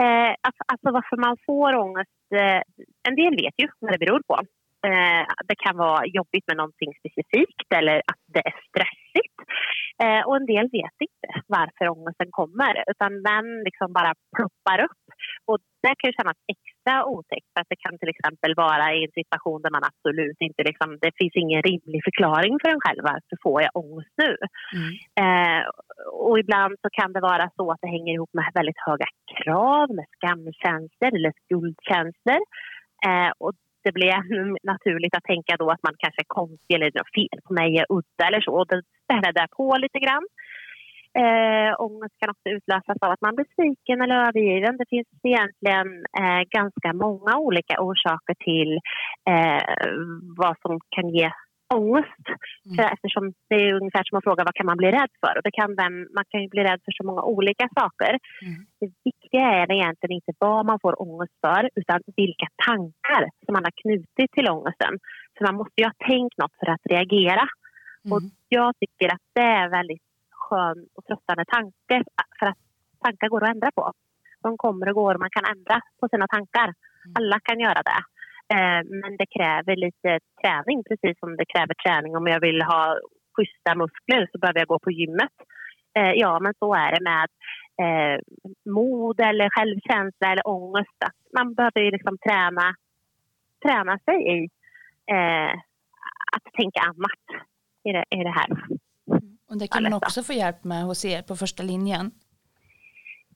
Eh, 0.02 0.34
alltså, 0.40 0.62
alltså 0.66 0.90
varför 0.90 1.16
man 1.16 1.36
får 1.46 1.74
ångest, 1.76 2.32
eh, 2.34 2.62
en 3.08 3.16
del 3.16 3.36
vet 3.36 3.54
ju 3.56 3.68
vad 3.78 3.92
det 3.92 3.98
beror 3.98 4.22
på. 4.26 4.40
Eh, 4.86 5.24
det 5.48 5.56
kan 5.64 5.76
vara 5.76 6.06
jobbigt 6.06 6.46
med 6.46 6.56
någonting 6.56 6.92
specifikt 7.00 7.68
eller 7.78 7.96
att 8.10 8.22
det 8.34 8.42
är 8.50 8.56
stressigt. 8.68 9.38
Eh, 10.02 10.22
och 10.26 10.36
en 10.36 10.46
del 10.46 10.66
vet 10.78 10.98
inte 11.06 11.28
varför 11.56 11.84
ångesten 11.96 12.30
kommer 12.40 12.74
utan 12.92 13.22
den 13.30 13.46
liksom 13.66 13.88
bara 13.98 14.12
ploppar 14.36 14.78
upp. 14.86 15.04
Och 15.48 15.58
det 15.82 15.94
kan 15.98 16.08
ju 16.10 16.18
kännas 16.18 16.40
extra 16.54 16.94
otäckt 17.14 17.48
för 17.52 17.60
att 17.60 17.72
det 17.72 17.82
kan 17.84 17.98
till 17.98 18.14
exempel 18.14 18.52
vara 18.64 18.86
i 18.94 18.98
en 19.04 19.18
situation 19.20 19.62
där 19.62 19.74
man 19.76 19.88
absolut 19.90 20.40
inte 20.48 20.62
liksom, 20.70 20.88
det 21.04 21.12
finns 21.18 21.36
ingen 21.42 21.62
rimlig 21.70 22.00
förklaring 22.08 22.54
för 22.62 22.68
en 22.70 22.84
själv 22.84 23.02
varför 23.12 23.36
får 23.46 23.58
jag 23.62 23.72
ångest 23.82 24.14
nu. 24.24 24.32
Mm. 24.78 24.92
Eh, 25.22 25.62
och 26.28 26.38
ibland 26.42 26.74
så 26.82 26.88
kan 26.98 27.12
det 27.12 27.28
vara 27.30 27.46
så 27.56 27.64
att 27.72 27.82
det 27.82 27.94
hänger 27.96 28.12
ihop 28.14 28.32
med 28.32 28.50
väldigt 28.54 28.82
höga 28.88 29.08
krav, 29.34 29.86
med 29.98 30.06
skamkänslor 30.16 31.10
eller 31.16 31.32
skuldkänslor. 31.44 32.42
Eh, 33.08 33.30
och 33.44 33.54
det 33.88 33.98
blir 33.98 34.14
naturligt 34.72 35.16
att 35.16 35.30
tänka 35.32 35.52
då 35.62 35.66
att 35.70 35.86
man 35.86 35.96
kanske 36.02 36.22
är 36.22 36.34
konstig 36.40 36.74
eller 36.74 36.90
något 36.98 37.14
fel 37.18 37.38
på 37.46 37.52
mig, 37.58 37.68
är 37.82 37.92
udda 37.96 38.24
eller 38.28 38.42
så. 38.46 38.52
Och 38.60 38.68
det 38.70 38.82
spärrar 39.04 39.48
på 39.58 39.66
lite 39.84 39.98
grann. 40.04 40.26
Eh, 41.22 41.72
ångest 41.86 42.16
kan 42.20 42.30
också 42.34 42.48
utlösas 42.56 42.98
av 43.04 43.10
att 43.12 43.24
man 43.26 43.34
blir 43.34 43.46
besviken 43.48 43.98
eller 44.02 44.16
övergiven. 44.26 44.76
Det 44.80 44.88
finns 44.94 45.08
egentligen 45.30 45.88
eh, 46.20 46.42
ganska 46.58 46.88
många 47.04 47.32
olika 47.46 47.74
orsaker 47.88 48.34
till 48.48 48.72
eh, 49.32 49.62
vad 50.40 50.54
som 50.62 50.74
kan 50.94 51.08
ge 51.16 51.30
ångest. 51.74 52.24
Mm. 52.66 52.92
Eftersom 52.94 53.24
det 53.48 53.54
är 53.54 53.74
ungefär 53.80 54.04
som 54.04 54.18
att 54.18 54.24
fråga 54.24 54.44
vad 54.44 54.54
kan 54.54 54.66
man 54.66 54.76
bli 54.76 54.90
rädd 54.90 55.12
för? 55.22 55.32
Och 55.36 55.44
det 55.44 55.50
kan 55.60 55.70
vem, 55.82 55.94
man 56.16 56.24
kan 56.30 56.42
ju 56.42 56.48
bli 56.48 56.62
rädd 56.64 56.80
för 56.84 56.92
så 56.98 57.04
många 57.08 57.22
olika 57.22 57.68
saker. 57.78 58.12
Mm. 58.46 58.58
Det 58.80 58.90
viktiga 59.08 59.44
är 59.58 59.72
egentligen 59.72 60.16
inte 60.18 60.32
vad 60.38 60.66
man 60.66 60.80
får 60.84 61.02
ångest 61.02 61.36
för 61.44 61.70
utan 61.80 61.98
vilka 62.16 62.48
tankar 62.66 63.22
som 63.44 63.52
man 63.56 63.64
har 63.68 63.74
knutit 63.82 64.30
till 64.32 64.50
ångesten. 64.50 64.94
För 65.34 65.44
man 65.48 65.54
måste 65.60 65.78
ju 65.80 65.84
ha 65.84 65.96
tänkt 66.12 66.38
något 66.38 66.56
för 66.60 66.68
att 66.74 66.84
reagera. 66.94 67.44
Mm. 68.04 68.12
Och 68.12 68.22
jag 68.48 68.70
tycker 68.80 69.08
att 69.14 69.26
det 69.38 69.50
är 69.62 69.68
väldigt 69.68 70.02
skön 70.30 70.78
och 70.96 71.04
tröstande 71.04 71.44
tanke 71.56 71.96
för 72.38 72.46
att 72.46 72.58
tankar 73.04 73.28
går 73.28 73.44
att 73.44 73.54
ändra 73.54 73.70
på. 73.70 73.92
De 74.42 74.56
kommer 74.56 74.88
och 74.88 74.94
går 74.94 75.14
och 75.14 75.20
man 75.20 75.36
kan 75.36 75.44
ändra 75.54 75.80
på 76.00 76.08
sina 76.08 76.26
tankar. 76.26 76.68
Mm. 76.68 77.14
Alla 77.18 77.40
kan 77.40 77.60
göra 77.60 77.82
det. 77.90 78.00
Eh, 78.54 78.80
men 79.02 79.16
det 79.18 79.26
kräver 79.36 79.76
lite 79.76 80.10
träning, 80.40 80.78
precis 80.88 81.18
som 81.20 81.36
det 81.36 81.46
kräver 81.54 81.74
träning 81.74 82.16
om 82.16 82.26
jag 82.26 82.40
vill 82.40 82.62
ha 82.62 82.98
schyssta 83.36 83.74
muskler 83.74 84.28
så 84.32 84.38
behöver 84.38 84.60
jag 84.60 84.68
gå 84.68 84.78
på 84.78 84.90
gymmet. 84.90 85.36
Eh, 85.98 86.12
ja, 86.22 86.40
men 86.40 86.54
så 86.58 86.74
är 86.74 86.90
det 86.94 87.02
med 87.10 87.28
eh, 87.84 88.16
mod 88.72 89.20
eller 89.20 89.48
självkänsla 89.56 90.32
eller 90.32 90.48
ångest. 90.48 90.98
Man 91.38 91.54
behöver 91.54 91.80
ju 91.80 91.90
liksom 91.90 92.18
träna, 92.18 92.74
träna 93.66 93.98
sig 93.98 94.18
i 94.34 94.38
eh, 95.14 95.52
att 96.34 96.44
tänka 96.58 96.80
annat 96.80 97.24
i 97.84 97.92
det, 97.92 98.04
i 98.10 98.22
det 98.28 98.34
här. 98.38 98.48
Och 99.50 99.58
det 99.58 99.68
kan 99.68 99.82
man 99.82 99.92
också 99.92 100.22
få 100.22 100.32
hjälp 100.32 100.64
med 100.64 100.84
hos 100.84 101.04
er 101.04 101.22
på 101.22 101.36
första 101.36 101.62
linjen? 101.62 102.10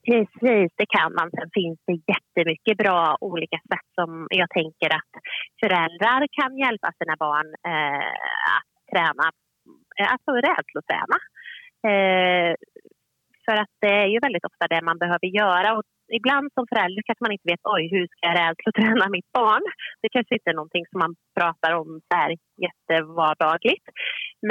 Precis, 0.07 0.69
det 0.79 0.89
kan 0.97 1.11
man. 1.19 1.29
Sen 1.37 1.49
finns 1.59 1.79
det 1.87 1.97
jättemycket 2.13 2.77
bra 2.77 3.17
olika 3.21 3.57
sätt 3.69 3.87
som 3.95 4.27
jag 4.29 4.49
tänker 4.49 4.89
att 4.99 5.13
föräldrar 5.61 6.21
kan 6.39 6.51
hjälpa 6.63 6.89
sina 6.99 7.15
barn 7.25 7.47
eh, 7.71 8.07
att 8.57 8.71
träna, 8.91 9.25
alltså 10.13 10.31
rädsloträna. 10.47 11.17
Eh, 11.91 12.51
för 13.45 13.55
att 13.61 13.73
det 13.81 13.95
är 14.03 14.09
ju 14.13 14.19
väldigt 14.19 14.45
ofta 14.49 14.67
det 14.67 14.81
man 14.89 14.97
behöver 15.03 15.29
göra. 15.41 15.69
Och 15.77 15.83
ibland 16.19 16.47
som 16.53 16.65
förälder 16.71 17.01
kanske 17.05 17.25
man 17.25 17.35
inte 17.35 17.51
vet 17.51 17.69
oj, 17.75 17.83
hur 17.93 18.05
ska 18.07 18.21
jag 18.27 18.39
rädsloträna 18.41 19.05
mitt 19.17 19.31
barn? 19.39 19.65
Det 20.01 20.09
kanske 20.15 20.35
inte 20.35 20.49
är 20.49 20.59
någonting 20.61 20.85
som 20.91 20.99
man 21.03 21.13
pratar 21.39 21.71
om 21.81 21.89
så 22.07 22.13
här 22.19 22.31
jättevardagligt. 22.65 23.87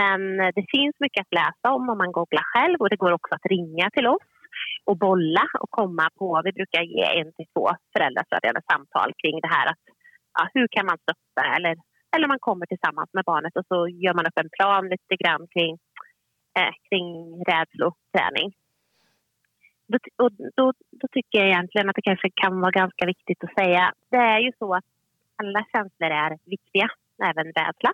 Men 0.00 0.20
eh, 0.40 0.50
det 0.56 0.66
finns 0.74 0.96
mycket 1.04 1.22
att 1.24 1.38
läsa 1.40 1.66
om 1.76 1.84
om 1.92 1.98
man 2.02 2.12
googlar 2.18 2.46
själv 2.52 2.76
och 2.80 2.90
det 2.90 3.02
går 3.04 3.12
också 3.18 3.32
att 3.34 3.50
ringa 3.54 3.86
till 3.96 4.06
oss 4.16 4.31
och 4.84 4.98
bolla 4.98 5.44
och 5.60 5.70
komma 5.70 6.08
på, 6.18 6.42
vi 6.44 6.52
brukar 6.52 6.82
ge 6.82 7.04
en 7.20 7.32
till 7.32 7.46
två 7.54 7.68
föräldrastödjande 7.92 8.62
samtal 8.72 9.10
kring 9.22 9.40
det 9.40 9.52
här 9.56 9.66
att 9.66 9.82
ja, 10.38 10.48
hur 10.54 10.66
kan 10.70 10.86
man 10.86 10.98
stötta 10.98 11.42
eller, 11.56 11.76
eller 12.16 12.28
man 12.28 12.44
kommer 12.48 12.66
tillsammans 12.66 13.10
med 13.12 13.24
barnet 13.24 13.56
och 13.56 13.66
så 13.68 13.88
gör 13.88 14.14
man 14.14 14.26
upp 14.26 14.38
en 14.44 14.54
plan 14.58 14.88
lite 14.88 15.14
grann 15.22 15.46
kring, 15.54 15.78
eh, 16.58 16.74
kring 16.88 17.08
rädsloträning. 17.50 18.48
Då, 19.88 19.98
och 20.24 20.32
då, 20.56 20.72
då 21.00 21.06
tycker 21.12 21.38
jag 21.38 21.48
egentligen 21.48 21.88
att 21.88 21.96
det 21.96 22.10
kanske 22.10 22.30
kan 22.34 22.60
vara 22.60 22.70
ganska 22.70 23.06
viktigt 23.06 23.44
att 23.44 23.54
säga, 23.60 23.92
det 24.10 24.16
är 24.16 24.40
ju 24.40 24.52
så 24.58 24.74
att 24.74 24.84
alla 25.36 25.64
känslor 25.72 26.10
är 26.10 26.38
viktiga, 26.44 26.88
även 27.30 27.46
rädsla. 27.46 27.92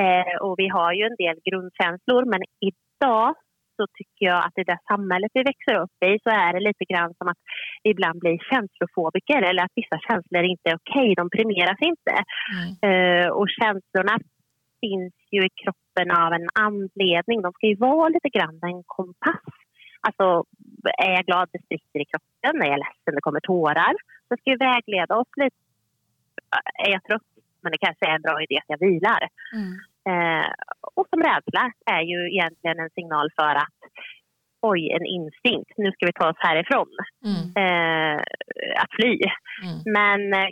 Eh, 0.00 0.36
och 0.40 0.54
vi 0.58 0.68
har 0.68 0.92
ju 0.92 1.02
en 1.04 1.16
del 1.24 1.36
grundkänslor 1.44 2.24
men 2.24 2.42
idag 2.70 3.34
så 3.78 3.84
tycker 3.98 4.24
jag 4.30 4.40
att 4.46 4.58
i 4.62 4.64
det 4.70 4.80
samhället 4.90 5.30
vi 5.34 5.42
växer 5.50 5.74
upp 5.84 5.96
i 6.10 6.12
så 6.24 6.30
är 6.44 6.50
det 6.52 6.68
lite 6.68 6.84
grann 6.92 7.12
som 7.18 7.28
att 7.32 7.42
vi 7.82 7.90
ibland 7.90 8.18
blir 8.20 8.38
känslofobiker 8.50 9.40
eller 9.48 9.62
att 9.64 9.78
vissa 9.80 9.98
känslor 10.08 10.44
inte 10.52 10.66
är 10.70 10.76
okej, 10.80 11.08
okay, 11.08 11.18
de 11.20 11.24
premieras 11.36 11.80
inte. 11.90 12.14
Mm. 12.54 12.70
Uh, 12.88 13.28
och 13.38 13.48
känslorna 13.60 14.14
finns 14.82 15.14
ju 15.34 15.40
i 15.48 15.56
kroppen 15.62 16.08
av 16.22 16.30
en 16.38 16.48
anledning. 16.68 17.42
De 17.42 17.52
ska 17.52 17.66
ju 17.66 17.78
vara 17.90 18.08
lite 18.08 18.30
grann 18.36 18.58
en 18.62 18.82
kompass. 18.96 19.48
Alltså, 20.06 20.26
är 21.06 21.12
jag 21.16 21.24
glad 21.28 21.48
det 21.52 21.62
spricker 21.64 22.00
i 22.04 22.10
kroppen? 22.12 22.54
Är 22.62 22.70
jag 22.74 22.82
ledsen 22.84 23.14
det 23.14 23.26
kommer 23.26 23.40
tårar? 23.40 23.94
Det 24.28 24.36
ska 24.40 24.50
ju 24.50 24.56
vägleda 24.56 25.14
oss 25.22 25.32
lite 25.42 25.56
är 26.84 26.90
jag 26.90 27.04
trött, 27.04 27.30
men 27.62 27.72
det 27.72 27.78
kanske 27.78 28.06
är 28.06 28.14
en 28.14 28.22
bra 28.22 28.42
idé 28.42 28.56
att 28.58 28.72
jag 28.74 28.88
vilar. 28.88 29.22
Mm. 29.54 29.72
Eh, 30.10 30.48
och 30.96 31.06
som 31.10 31.20
rädsla 31.22 31.64
är 31.96 32.02
ju 32.02 32.18
egentligen 32.34 32.78
en 32.80 32.90
signal 32.90 33.28
för 33.38 33.54
att 33.64 33.78
oj, 34.62 34.90
en 34.96 35.06
instinkt, 35.06 35.72
nu 35.76 35.92
ska 35.92 36.06
vi 36.06 36.12
ta 36.12 36.28
oss 36.30 36.46
härifrån. 36.48 36.90
Mm. 37.30 37.42
Eh, 37.62 38.20
att 38.82 38.92
fly. 38.98 39.14
Mm. 39.66 39.78
Men 39.98 40.20
eh, 40.40 40.48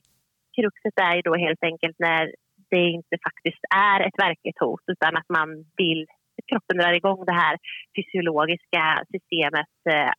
kruxet 0.57 0.97
är 1.09 1.15
ju 1.17 1.23
då 1.23 1.35
helt 1.37 1.63
enkelt 1.71 1.97
när 1.99 2.25
det 2.71 2.85
inte 2.99 3.17
faktiskt 3.29 3.63
är 3.75 4.01
ett 4.01 4.19
verkligt 4.27 4.59
hot 4.61 4.85
utan 4.87 5.17
att 5.17 5.29
man 5.29 5.49
vill, 5.77 6.07
kroppen 6.51 6.77
drar 6.79 6.93
igång 6.93 7.25
det 7.25 7.39
här 7.45 7.57
fysiologiska 7.97 8.83
systemet 9.13 9.75
eh, 9.91 10.13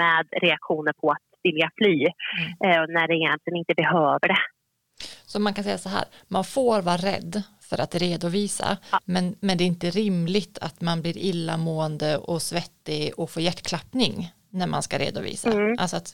med 0.00 0.24
reaktioner 0.42 0.92
på 1.00 1.10
att 1.10 1.28
vilja 1.42 1.70
fly 1.78 1.96
mm. 2.04 2.50
eh, 2.64 2.82
när 2.88 3.08
det 3.08 3.14
egentligen 3.14 3.56
inte 3.56 3.74
behöver 3.74 4.28
det. 4.28 4.42
Så 5.26 5.40
man 5.40 5.54
kan 5.54 5.64
säga 5.64 5.78
så 5.78 5.88
här, 5.88 6.04
man 6.28 6.44
får 6.44 6.82
vara 6.82 6.96
rädd 6.96 7.42
för 7.70 7.80
att 7.82 7.94
redovisa, 7.94 8.78
ja. 8.92 8.98
men, 9.04 9.34
men 9.40 9.58
det 9.58 9.64
är 9.64 9.66
inte 9.66 9.90
rimligt 9.90 10.58
att 10.60 10.80
man 10.80 11.02
blir 11.02 11.16
illamående 11.18 12.16
och 12.16 12.42
svettig 12.42 13.12
och 13.16 13.30
får 13.30 13.42
hjärtklappning 13.42 14.14
när 14.50 14.66
man 14.66 14.82
ska 14.82 14.98
redovisa. 14.98 15.52
Mm. 15.52 15.76
Alltså 15.78 15.96
att 15.96 16.08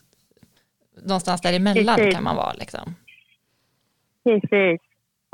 någonstans 1.02 1.40
däremellan 1.40 1.96
Precis. 1.96 2.14
kan 2.14 2.24
man 2.24 2.36
vara. 2.36 2.52
Liksom. 2.52 2.94
Precis. 4.24 4.80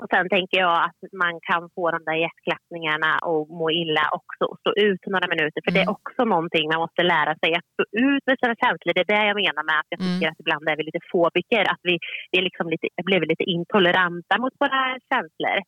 Och 0.00 0.10
sen 0.14 0.28
tänker 0.28 0.58
jag 0.66 0.76
att 0.88 1.00
man 1.24 1.34
kan 1.48 1.62
få 1.74 1.84
de 1.90 2.00
där 2.08 2.18
hjärtklappningarna 2.24 3.10
och 3.30 3.42
må 3.60 3.66
illa 3.82 4.04
också 4.18 4.44
och 4.50 4.58
stå 4.62 4.70
ut 4.88 5.02
några 5.14 5.28
minuter. 5.34 5.60
För 5.64 5.70
mm. 5.70 5.76
det 5.76 5.82
är 5.84 5.90
mm. 5.90 5.98
också 5.98 6.20
någonting 6.34 6.64
man 6.72 6.84
måste 6.84 7.02
lära 7.14 7.32
sig, 7.40 7.50
att 7.54 7.70
stå 7.76 7.84
ut 8.12 8.22
med 8.26 8.36
sina 8.40 8.54
känslor. 8.62 8.92
Det 8.94 9.04
är 9.06 9.12
det 9.14 9.26
jag 9.30 9.38
menar 9.44 9.64
med 9.70 9.78
att 9.80 9.92
jag 9.92 10.00
tycker 10.04 10.26
mm. 10.26 10.32
att 10.32 10.42
ibland 10.44 10.64
är 10.68 10.76
vi 10.78 10.84
lite 10.88 11.02
fobiker. 11.12 11.64
Att 11.72 11.82
vi, 11.88 11.94
vi 12.30 12.34
är 12.40 12.44
liksom 12.48 12.66
lite, 12.72 12.86
blev 13.08 13.22
lite 13.32 13.46
intoleranta 13.56 14.34
mot 14.42 14.54
våra 14.62 14.82
känslor. 15.10 15.58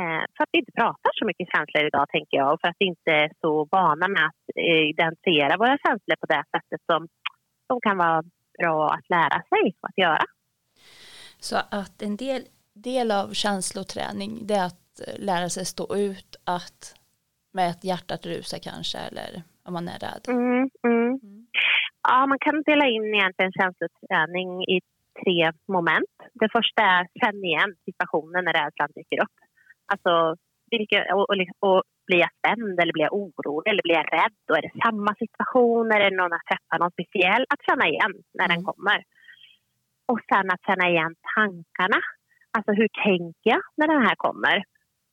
Eh, 0.00 0.24
för 0.34 0.42
att 0.44 0.52
vi 0.52 0.58
inte 0.58 0.72
pratar 0.72 1.10
så 1.14 1.24
mycket 1.26 1.48
känslor 1.54 1.84
idag, 1.86 2.06
tänker 2.08 2.36
jag. 2.36 2.52
Och 2.52 2.60
för 2.60 2.68
att 2.68 2.76
vi 2.78 2.86
inte 2.86 3.10
är 3.10 3.30
så 3.40 3.68
vana 3.70 4.08
med 4.08 4.24
att 4.26 4.44
eh, 4.56 4.84
identifiera 4.94 5.56
våra 5.56 5.78
känslor 5.86 6.16
på 6.20 6.26
det 6.26 6.44
sättet 6.54 6.80
som, 6.90 7.08
som 7.66 7.80
kan 7.80 7.96
vara 7.98 8.22
bra 8.58 8.90
att 8.94 9.08
lära 9.08 9.38
sig 9.50 9.64
att 9.80 9.98
göra. 9.98 10.24
Så 11.38 11.56
att 11.56 12.02
en 12.02 12.16
del 12.16 12.42
del 12.74 13.10
av 13.10 13.32
känsloträning 13.32 14.46
det 14.46 14.54
är 14.54 14.66
att 14.66 15.00
eh, 15.06 15.24
lära 15.24 15.48
sig 15.48 15.64
stå 15.64 15.96
ut 15.96 16.36
att 16.44 16.94
med 17.52 17.70
att 17.70 17.84
hjärtat 17.84 18.26
rusar 18.26 18.58
kanske 18.58 18.98
eller 18.98 19.42
om 19.64 19.72
man 19.72 19.88
är 19.88 19.98
rädd. 19.98 20.24
Mm. 20.28 20.70
Mm. 20.86 21.20
Ja, 22.08 22.26
man 22.26 22.38
kan 22.38 22.62
dela 22.62 22.86
in 22.86 23.14
egentligen 23.14 23.52
känsloträning 23.52 24.62
i 24.74 24.80
tre 25.24 25.52
moment. 25.68 26.14
Det 26.40 26.48
första 26.56 26.82
är 26.82 27.06
känn 27.20 27.44
igen 27.44 27.70
situationen 27.84 28.44
när 28.44 28.52
rädslan 28.52 28.88
dyker 28.94 29.22
upp. 29.22 29.36
Alltså, 29.92 30.36
vilka, 30.70 30.98
och, 31.14 31.26
och, 31.30 31.36
och 31.66 31.82
blir 32.06 32.20
jag 32.24 32.32
spänd 32.38 32.80
eller 32.80 32.92
blir 32.92 33.06
jag 33.08 33.18
orolig 33.22 33.70
eller 33.70 33.82
blir 33.86 33.98
jag 34.00 34.12
rädd? 34.18 34.42
Och 34.50 34.58
är 34.58 34.62
det 34.62 34.80
samma 34.84 35.12
situation? 35.22 35.92
Är 35.92 36.00
det 36.00 36.16
någon 36.16 36.36
att 36.36 36.48
träffa 36.50 36.74
någon 36.78 36.96
speciell? 36.96 37.44
Att 37.52 37.66
känna 37.68 37.84
igen 37.88 38.14
när 38.38 38.48
den 38.48 38.60
mm. 38.62 38.68
kommer. 38.70 38.98
Och 40.10 40.20
sen 40.30 40.46
att 40.50 40.66
känna 40.68 40.86
igen 40.88 41.14
tankarna 41.36 42.00
Alltså 42.56 42.72
hur 42.80 42.90
tänker 43.08 43.50
jag 43.54 43.62
när 43.76 43.88
den 43.94 44.06
här 44.06 44.16
kommer? 44.26 44.56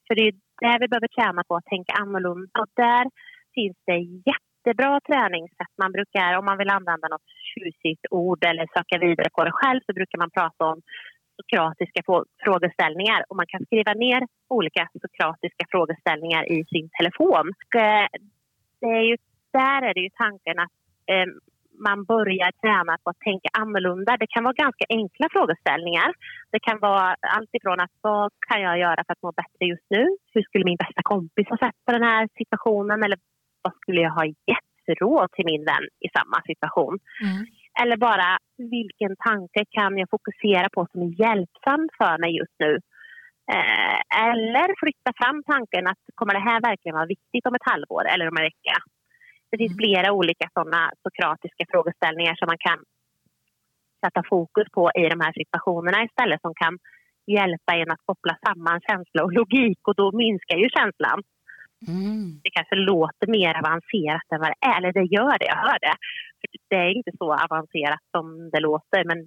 För 0.06 0.14
det 0.16 0.26
är 0.28 0.34
där 0.66 0.78
vi 0.80 0.88
behöver 0.88 1.12
träna 1.18 1.42
på 1.48 1.56
att 1.56 1.72
tänka 1.74 1.94
annorlunda. 2.02 2.56
Och 2.62 2.72
där 2.86 3.06
finns 3.56 3.78
det 3.90 4.00
jättebra 4.32 4.92
träningssätt. 5.10 5.74
Man 5.84 5.92
brukar, 5.98 6.38
om 6.40 6.46
man 6.50 6.60
vill 6.62 6.76
använda 6.78 7.08
något 7.08 7.30
tjusigt 7.52 8.06
ord 8.12 8.42
eller 8.50 8.66
söka 8.76 8.98
vidare 9.06 9.30
på 9.36 9.44
det 9.44 9.58
själv 9.60 9.80
så 9.86 9.92
brukar 9.94 10.18
man 10.24 10.36
prata 10.38 10.62
om 10.72 10.80
sokratiska 11.42 12.02
frågeställningar 12.46 13.24
och 13.30 13.36
man 13.36 13.48
kan 13.48 13.66
skriva 13.66 13.94
ner 13.94 14.22
olika 14.50 14.88
sokratiska 15.02 15.66
frågeställningar 15.72 16.44
i 16.52 16.66
sin 16.66 16.90
telefon. 16.98 17.46
Och, 17.50 17.82
eh, 17.82 18.08
det 18.82 18.92
är 19.00 19.06
ju, 19.10 19.16
där 19.54 19.82
är 19.88 19.94
det 19.94 20.04
ju 20.08 20.10
tanken 20.10 20.60
att 20.60 20.76
eh, 21.12 21.28
man 21.88 22.04
börjar 22.14 22.52
träna 22.64 22.94
på 23.04 23.10
att 23.10 23.20
tänka 23.30 23.50
annorlunda. 23.62 24.18
Det 24.18 24.28
kan 24.34 24.44
vara 24.44 24.64
ganska 24.66 24.86
enkla 24.90 25.28
frågeställningar. 25.32 26.10
Det 26.52 26.60
kan 26.60 26.80
vara 26.80 27.16
allt 27.36 27.50
ifrån 27.58 27.80
att 27.80 27.94
vad 28.02 28.32
kan 28.48 28.62
jag 28.62 28.80
göra 28.80 29.04
för 29.06 29.14
att 29.14 29.24
må 29.26 29.32
bättre 29.32 29.64
just 29.74 29.88
nu? 29.90 30.04
Hur 30.34 30.44
skulle 30.44 30.66
min 30.66 30.82
bästa 30.84 31.02
kompis 31.14 31.48
ha 31.50 31.58
sett 31.58 31.80
på 31.86 31.92
den 31.92 32.04
här 32.04 32.30
situationen? 32.38 33.04
Eller 33.04 33.20
vad 33.62 33.74
skulle 33.74 34.02
jag 34.02 34.12
ha 34.20 34.26
gett 34.26 34.72
för 34.86 34.96
råd 34.96 35.32
till 35.32 35.46
min 35.46 35.66
vän 35.66 35.86
i 36.06 36.08
samma 36.18 36.38
situation? 36.52 37.00
Mm. 37.24 37.46
Eller 37.82 37.98
bara 37.98 38.38
vilken 38.58 39.16
tanke 39.16 39.66
kan 39.78 39.98
jag 39.98 40.10
fokusera 40.10 40.70
på 40.70 40.88
som 40.92 41.02
är 41.02 41.12
hjälpsam 41.22 41.90
för 41.98 42.18
mig 42.18 42.32
just 42.38 42.58
nu? 42.60 42.72
Eh, 43.54 43.98
eller 44.28 44.70
flytta 44.82 45.12
fram 45.20 45.44
tanken 45.44 45.88
att 45.88 46.04
kommer 46.16 46.34
det 46.34 46.50
här 46.50 46.62
verkligen 46.62 46.96
vara 47.00 47.14
viktigt 47.16 47.46
om 47.48 47.56
ett 47.56 47.70
halvår 47.72 48.04
eller 48.12 48.28
om 48.28 48.38
en 48.38 48.50
vecka? 48.52 48.76
Det 49.50 49.58
finns 49.58 49.76
mm. 49.78 49.82
flera 49.84 50.10
olika 50.20 50.46
sådana 50.54 50.92
sokratiska 51.04 51.64
frågeställningar 51.72 52.36
som 52.36 52.48
man 52.54 52.64
kan 52.68 52.80
sätta 54.06 54.22
fokus 54.34 54.68
på 54.76 54.84
i 55.02 55.04
de 55.14 55.20
här 55.26 55.34
situationerna 55.42 56.04
istället 56.04 56.42
som 56.42 56.54
kan 56.64 56.74
hjälpa 57.38 57.72
en 57.76 57.92
att 57.92 58.06
koppla 58.10 58.34
samman 58.46 58.80
känsla 58.90 59.24
och 59.24 59.34
logik 59.40 59.82
och 59.88 59.96
då 59.96 60.12
minskar 60.24 60.58
ju 60.58 60.70
känslan. 60.78 61.20
Mm. 61.88 62.28
Det 62.44 62.52
kanske 62.58 62.76
låter 62.76 63.28
mer 63.38 63.54
avancerat 63.62 64.28
än 64.34 64.42
vad 64.44 64.52
det 64.54 64.62
är, 64.70 64.78
eller 64.78 64.94
det 65.00 65.14
gör 65.16 65.36
det, 65.40 65.50
jag 65.54 65.62
hör 65.68 65.80
det. 65.88 65.96
Det 66.70 66.76
är 66.76 66.98
inte 66.98 67.12
så 67.18 67.34
avancerat 67.34 68.04
som 68.12 68.50
det 68.50 68.60
låter 68.60 69.04
men 69.04 69.18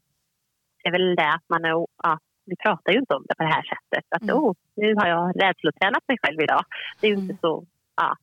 det 0.82 0.88
är 0.88 0.92
väl 0.92 1.16
det 1.16 1.32
att 1.34 1.48
man 1.48 1.64
är, 1.64 1.86
ja, 2.02 2.18
vi 2.46 2.56
pratar 2.56 2.92
ju 2.92 2.98
inte 2.98 3.14
om 3.14 3.24
det 3.28 3.34
på 3.34 3.42
det 3.42 3.54
här 3.54 3.62
sättet. 3.62 4.04
Att 4.16 4.22
mm. 4.22 4.36
oh, 4.36 4.54
nu 4.76 4.94
har 4.94 5.08
jag 5.08 5.42
rädslotränat 5.42 6.04
mig 6.08 6.18
själv 6.22 6.40
idag. 6.40 6.64
Det 7.00 7.06
är 7.06 7.10
ju 7.10 7.16
mm. 7.16 7.30
inte 7.30 7.40
så, 7.40 7.64
ja, 7.96 8.16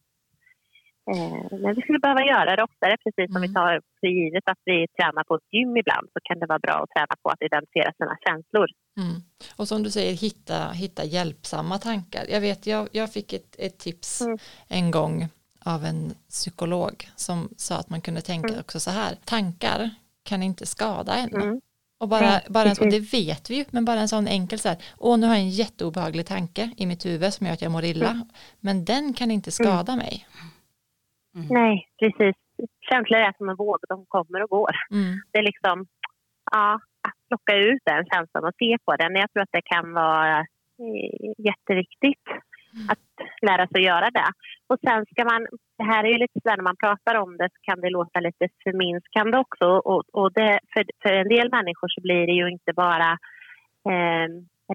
Eh, 1.09 1.59
men 1.59 1.75
vi 1.75 1.81
skulle 1.81 1.99
behöva 1.99 2.23
göra 2.33 2.55
det 2.55 2.63
oftare, 2.63 2.97
precis 3.03 3.27
som 3.33 3.41
mm. 3.41 3.49
vi 3.49 3.53
tar 3.53 3.81
för 3.99 4.07
givet 4.07 4.43
att 4.45 4.61
vi 4.65 4.87
tränar 4.97 5.23
på 5.23 5.35
ett 5.35 5.47
gym 5.51 5.77
ibland 5.77 6.07
så 6.13 6.19
kan 6.23 6.39
det 6.39 6.45
vara 6.45 6.59
bra 6.59 6.75
att 6.83 6.89
träna 6.95 7.15
på 7.23 7.29
att 7.29 7.41
identifiera 7.41 7.91
sina 7.93 8.17
känslor. 8.25 8.67
Mm. 8.97 9.17
Och 9.57 9.67
som 9.67 9.83
du 9.83 9.89
säger, 9.89 10.13
hitta, 10.13 10.57
hitta 10.83 11.03
hjälpsamma 11.03 11.77
tankar. 11.77 12.23
Jag 12.29 12.41
vet, 12.41 12.67
jag, 12.67 12.87
jag 12.91 13.13
fick 13.13 13.33
ett, 13.33 13.55
ett 13.59 13.77
tips 13.79 14.21
mm. 14.21 14.37
en 14.69 14.91
gång 14.91 15.27
av 15.65 15.85
en 15.85 16.13
psykolog 16.29 17.09
som 17.15 17.49
sa 17.57 17.75
att 17.79 17.89
man 17.89 18.01
kunde 18.01 18.21
tänka 18.21 18.47
mm. 18.47 18.59
också 18.59 18.79
så 18.79 18.91
här, 18.91 19.15
tankar 19.25 19.89
kan 20.23 20.43
inte 20.43 20.65
skada 20.65 21.15
en. 21.15 21.41
Mm. 21.41 21.61
Och, 21.99 22.07
bara, 22.07 22.41
bara 22.49 22.69
en, 22.69 22.75
och 22.81 22.91
det 22.91 23.13
vet 23.13 23.49
vi 23.49 23.55
ju, 23.55 23.65
men 23.71 23.85
bara 23.85 23.99
en 23.99 24.07
sån 24.07 24.27
enkel 24.27 24.59
så 24.59 24.69
här, 24.69 24.77
åh 24.97 25.17
nu 25.17 25.27
har 25.27 25.33
jag 25.33 25.43
en 25.43 25.49
jätteobehaglig 25.49 26.25
tanke 26.25 26.69
i 26.77 26.85
mitt 26.85 27.05
huvud 27.05 27.33
som 27.33 27.47
gör 27.47 27.53
att 27.53 27.61
jag 27.61 27.71
mår 27.71 27.83
illa, 27.83 28.09
mm. 28.09 28.27
men 28.59 28.85
den 28.85 29.13
kan 29.13 29.31
inte 29.31 29.51
skada 29.51 29.95
mig. 29.95 30.27
Mm. 31.35 31.47
Nej, 31.49 31.87
precis. 31.99 32.35
Känslor 32.89 33.19
är 33.19 33.33
som 33.37 33.49
en 33.49 33.55
våg, 33.55 33.77
de 33.89 34.05
kommer 34.05 34.43
och 34.43 34.49
går. 34.49 34.75
Mm. 34.91 35.21
Det 35.31 35.37
är 35.39 35.43
liksom 35.43 35.87
ja, 36.51 36.79
att 37.07 37.27
plocka 37.27 37.55
ut 37.55 37.81
den 37.85 38.05
känslan 38.05 38.43
och 38.43 38.55
se 38.59 38.77
på 38.85 38.95
den. 38.95 39.15
Jag 39.15 39.31
tror 39.31 39.43
att 39.43 39.57
det 39.57 39.61
kan 39.73 39.93
vara 39.93 40.39
eh, 40.39 41.31
jätteviktigt 41.37 42.27
mm. 42.73 42.89
att 42.89 42.99
lära 43.45 43.67
sig 43.67 43.79
att 43.79 43.91
göra 43.93 44.09
det. 44.19 44.29
Och 44.69 44.79
sen 44.85 45.05
ska 45.11 45.21
man, 45.31 45.41
det 45.77 45.87
här 45.91 46.03
är 46.03 46.11
ju 46.13 46.17
lite 46.17 46.39
så 46.43 46.49
när 46.49 46.69
man 46.69 46.81
pratar 46.85 47.15
om 47.23 47.37
det 47.37 47.49
så 47.53 47.59
kan 47.67 47.81
det 47.81 47.89
låta 47.89 48.19
lite 48.19 48.45
förminskande 48.63 49.37
också. 49.37 49.67
Och, 49.91 50.03
och 50.19 50.29
det, 50.33 50.59
för, 50.73 50.83
för 51.03 51.13
en 51.13 51.29
del 51.35 51.49
människor 51.57 51.89
så 51.95 52.01
blir 52.01 52.23
det 52.27 52.37
ju 52.41 52.47
inte 52.55 52.73
bara 52.73 53.11
eh, 53.91 54.27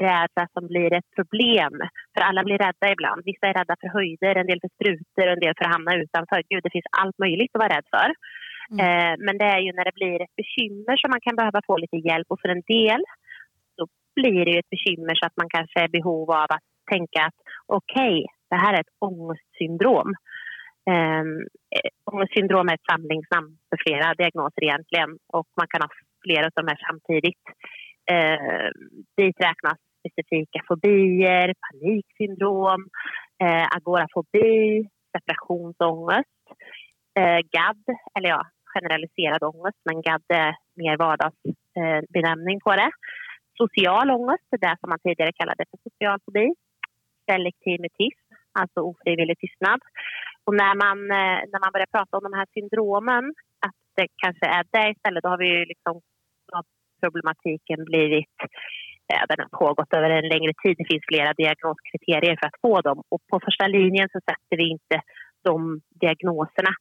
rädsla 0.07 0.45
som 0.55 0.65
blir 0.73 0.91
ett 0.99 1.11
problem. 1.19 1.75
För 2.15 2.23
alla 2.29 2.45
blir 2.45 2.59
rädda 2.59 2.87
ibland. 2.93 3.21
Vissa 3.25 3.47
är 3.47 3.55
rädda 3.55 3.77
för 3.81 3.89
höjder, 3.99 4.35
en 4.35 4.51
del 4.51 4.61
för 4.61 4.73
sprutor 4.77 5.27
och 5.27 5.37
en 5.37 5.45
del 5.45 5.55
för 5.57 5.65
att 5.65 5.77
hamna 5.77 5.93
utanför. 6.03 6.43
Gud, 6.51 6.63
det 6.63 6.75
finns 6.77 6.93
allt 7.01 7.19
möjligt 7.19 7.53
att 7.53 7.63
vara 7.63 7.75
rädd 7.77 7.89
för. 7.97 8.11
Mm. 8.73 8.81
Eh, 8.85 9.15
men 9.27 9.35
det 9.41 9.49
är 9.57 9.61
ju 9.67 9.73
när 9.73 9.85
det 9.85 9.99
blir 10.01 10.23
ett 10.23 10.37
bekymmer 10.43 10.97
som 10.97 11.11
man 11.15 11.25
kan 11.27 11.37
behöva 11.37 11.61
få 11.67 11.77
lite 11.77 11.97
hjälp 12.09 12.29
och 12.31 12.41
för 12.41 12.49
en 12.49 12.67
del 12.77 13.03
så 13.77 13.83
blir 14.17 14.45
det 14.45 14.53
ju 14.55 14.59
ett 14.59 14.75
bekymmer 14.77 15.15
så 15.15 15.27
att 15.27 15.37
man 15.43 15.51
kanske 15.57 15.81
är 15.81 15.89
i 15.89 15.97
behov 15.99 16.31
av 16.31 16.49
att 16.57 16.67
tänka 16.93 17.21
att 17.29 17.39
okej, 17.67 18.17
okay, 18.19 18.36
det 18.51 18.57
här 18.57 18.75
är 18.75 18.81
ett 18.81 18.97
ångestsyndrom. 18.99 20.15
Eh, 20.91 21.25
ångestsyndrom 22.13 22.69
är 22.69 22.75
ett 22.75 22.91
samlingsnamn 22.91 23.59
för 23.69 23.79
flera 23.85 24.15
diagnoser 24.15 24.65
egentligen 24.65 25.19
och 25.33 25.49
man 25.57 25.69
kan 25.71 25.83
ha 25.83 25.89
flera 26.25 26.47
av 26.47 26.53
de 26.55 26.69
här 26.69 26.81
samtidigt. 26.89 27.45
Eh, 28.11 28.69
dit 29.17 29.41
räknas 29.41 29.79
specifika 30.01 30.61
fobier, 30.69 31.55
paniksyndrom, 31.67 32.83
eh, 33.45 33.67
agorafobi, 33.77 34.89
separationsångest, 35.13 36.43
eh, 37.19 37.41
GAD, 37.55 37.85
eller 38.15 38.29
ja, 38.29 38.43
generaliserad 38.75 39.43
ångest, 39.43 39.81
men 39.85 40.03
GAD 40.03 40.23
är 40.29 40.57
mer 40.75 40.97
vardagsbenämning 40.97 42.57
eh, 42.57 42.65
på 42.65 42.73
det. 42.77 42.91
Social 43.57 44.11
ångest, 44.11 44.45
det 44.51 44.77
som 44.81 44.89
man 44.91 44.99
tidigare 44.99 45.33
kallade 45.33 45.65
för 45.71 45.79
social 45.91 46.19
fobi. 46.25 46.55
Selektiv 47.31 47.81
mutism, 47.81 48.26
alltså 48.61 48.79
ofrivillig 48.91 49.39
tystnad. 49.39 49.81
Och 50.47 50.55
när 50.63 50.75
man, 50.85 50.99
eh, 51.21 51.39
när 51.53 51.61
man 51.65 51.73
börjar 51.75 51.95
prata 51.97 52.17
om 52.17 52.25
de 52.29 52.33
här 52.39 52.49
syndromen, 52.55 53.25
att 53.67 53.79
det 53.99 54.09
kanske 54.23 54.47
är 54.59 54.65
det 54.75 54.91
istället, 54.95 55.23
då 55.23 55.29
har 55.29 55.41
vi 55.45 55.49
ju 55.57 55.65
liksom 55.73 55.95
problematiken 57.03 57.85
blivit 57.91 58.39
eh, 59.13 59.23
även 59.23 59.49
pågått 59.61 59.93
över 59.99 60.11
en 60.11 60.29
längre 60.35 60.53
tid. 60.63 60.75
Det 60.79 60.91
finns 60.93 61.07
flera 61.13 61.33
diagnoskriterier 61.43 62.37
för 62.41 62.47
att 62.49 62.63
få 62.67 62.81
dem 62.89 62.99
och 63.13 63.23
på 63.31 63.41
första 63.47 63.67
linjen 63.67 64.09
så 64.13 64.19
sätter 64.31 64.57
vi 64.61 64.67
inte 64.77 64.97
de 65.49 65.81
diagnoserna. 66.05 66.73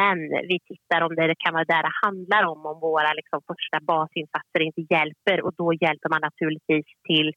Men 0.00 0.18
vi 0.50 0.56
tittar 0.70 1.00
om 1.06 1.14
det 1.14 1.42
kan 1.44 1.54
vara 1.54 1.72
där 1.74 1.82
det 1.86 1.98
handlar 2.06 2.42
om, 2.52 2.60
om 2.70 2.80
våra 2.80 3.10
liksom, 3.20 3.40
första 3.52 3.78
basinsatser 3.92 4.60
inte 4.68 4.82
hjälper 4.94 5.36
och 5.44 5.54
då 5.60 5.66
hjälper 5.84 6.08
man 6.14 6.26
naturligtvis 6.28 6.86
till 7.08 7.28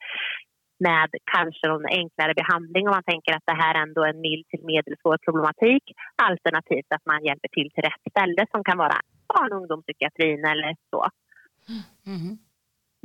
med 0.88 1.10
kanske 1.36 1.68
någon 1.68 1.86
enklare 2.02 2.34
behandling 2.42 2.84
om 2.88 2.94
man 2.98 3.10
tänker 3.12 3.32
att 3.34 3.50
det 3.52 3.62
här 3.64 3.76
ändå 3.84 4.00
är 4.04 4.14
en 4.14 4.26
mild 4.28 4.46
till 4.48 4.64
medelsvår 4.74 5.18
problematik. 5.26 5.84
Alternativt 6.28 6.90
att 6.96 7.06
man 7.12 7.26
hjälper 7.28 7.50
till 7.56 7.70
till 7.72 7.86
rätt 7.90 8.06
ställe 8.12 8.42
som 8.52 8.64
kan 8.64 8.78
vara 8.84 8.98
barn 9.32 9.52
och 9.54 9.60
ungdomspsykiatrin 9.60 10.44
eller 10.54 10.72
så. 10.92 11.02
Mm. 12.08 12.38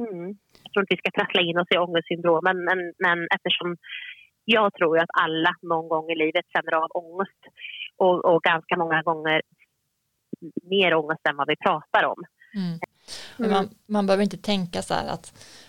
Mm. 0.04 0.26
Jag 0.62 0.70
tror 0.72 0.82
inte 0.82 0.94
vi 0.96 1.04
ska 1.04 1.10
trassla 1.18 1.40
in 1.48 1.58
oss 1.58 1.70
i 1.74 1.78
ångestsyndrom 1.86 2.42
men, 2.48 2.58
men, 2.68 2.78
men 3.06 3.18
eftersom 3.36 3.76
jag 4.44 4.74
tror 4.74 4.98
att 4.98 5.12
alla 5.24 5.52
någon 5.62 5.88
gång 5.88 6.10
i 6.10 6.16
livet 6.24 6.46
känner 6.54 6.74
av 6.82 6.88
ångest 7.02 7.42
och, 7.96 8.24
och 8.24 8.42
ganska 8.42 8.76
många 8.76 9.02
gånger 9.02 9.42
mer 10.62 10.94
ångest 10.94 11.26
än 11.28 11.36
vad 11.36 11.48
vi 11.48 11.56
pratar 11.56 12.04
om. 12.04 12.20
Mm. 12.54 12.78
Man, 13.52 13.68
man 13.86 14.06
behöver 14.06 14.24
inte 14.24 14.36
tänka 14.36 14.82
så 14.82 14.94
här 14.94 15.08
att 15.08 15.26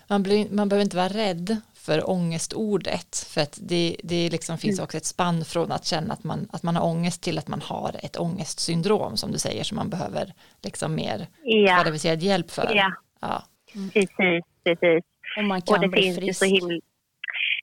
man, 0.10 0.24
blir, 0.24 0.48
man 0.52 0.70
behöver 0.70 0.84
inte 0.84 0.98
vara 0.98 1.08
rädd 1.08 1.62
för 1.88 2.10
ångestordet 2.16 3.12
för 3.34 3.42
att 3.42 3.56
det, 3.72 3.96
det 4.12 4.30
liksom 4.36 4.56
finns 4.64 4.80
mm. 4.80 4.84
också 4.86 4.98
ett 4.98 5.12
spann 5.16 5.40
från 5.54 5.72
att 5.72 5.86
känna 5.86 6.14
att 6.14 6.24
man, 6.30 6.40
att 6.56 6.64
man 6.64 6.76
har 6.76 6.86
ångest 6.94 7.24
till 7.24 7.38
att 7.42 7.50
man 7.54 7.62
har 7.72 7.92
ett 8.06 8.18
ångestsyndrom 8.26 9.14
som 9.22 9.30
du 9.32 9.40
säger 9.48 9.64
som 9.64 9.76
man 9.82 9.90
behöver 9.96 10.26
liksom 10.68 10.90
mer 10.96 11.20
ja. 11.44 11.74
kvalificerad 11.76 12.22
hjälp 12.30 12.50
för. 12.52 12.70
Ja, 12.82 12.90
ja. 13.22 13.38
Mm. 13.76 13.90
precis, 13.90 14.44
precis. 14.66 15.04
Och 15.38 15.44
man 15.52 15.62
kan 15.62 15.84
och 15.84 15.92
bli 15.92 16.14
frisk. 16.16 16.40
Så 16.40 16.46
himla... 16.46 16.80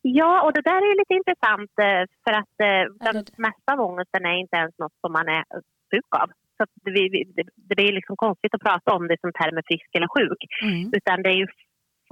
Ja, 0.02 0.32
och 0.44 0.52
det 0.56 0.64
där 0.70 0.82
är 0.90 0.94
lite 1.00 1.14
intressant 1.20 1.72
eh, 1.86 2.02
för 2.24 2.32
att 2.40 2.56
eh, 2.68 3.12
den 3.12 3.24
mesta 3.46 3.68
av 3.74 3.80
ångesten 3.88 4.22
är 4.30 4.36
inte 4.44 4.56
ens 4.56 4.74
något 4.78 4.96
som 5.00 5.12
man 5.18 5.28
är 5.38 5.44
sjuk 5.90 6.10
av. 6.22 6.28
Så 6.56 6.62
det, 6.84 7.08
det, 7.36 7.44
det 7.68 7.74
blir 7.78 7.92
liksom 7.92 8.16
konstigt 8.16 8.54
att 8.54 8.66
prata 8.68 8.88
om 8.96 9.08
det 9.08 9.20
som 9.20 9.32
termer 9.32 9.62
frisk 9.68 9.90
eller 9.96 10.10
sjuk. 10.16 10.40
Mm. 10.62 10.90
Utan 10.98 11.22
det 11.22 11.30
är 11.34 11.38
ju 11.42 11.46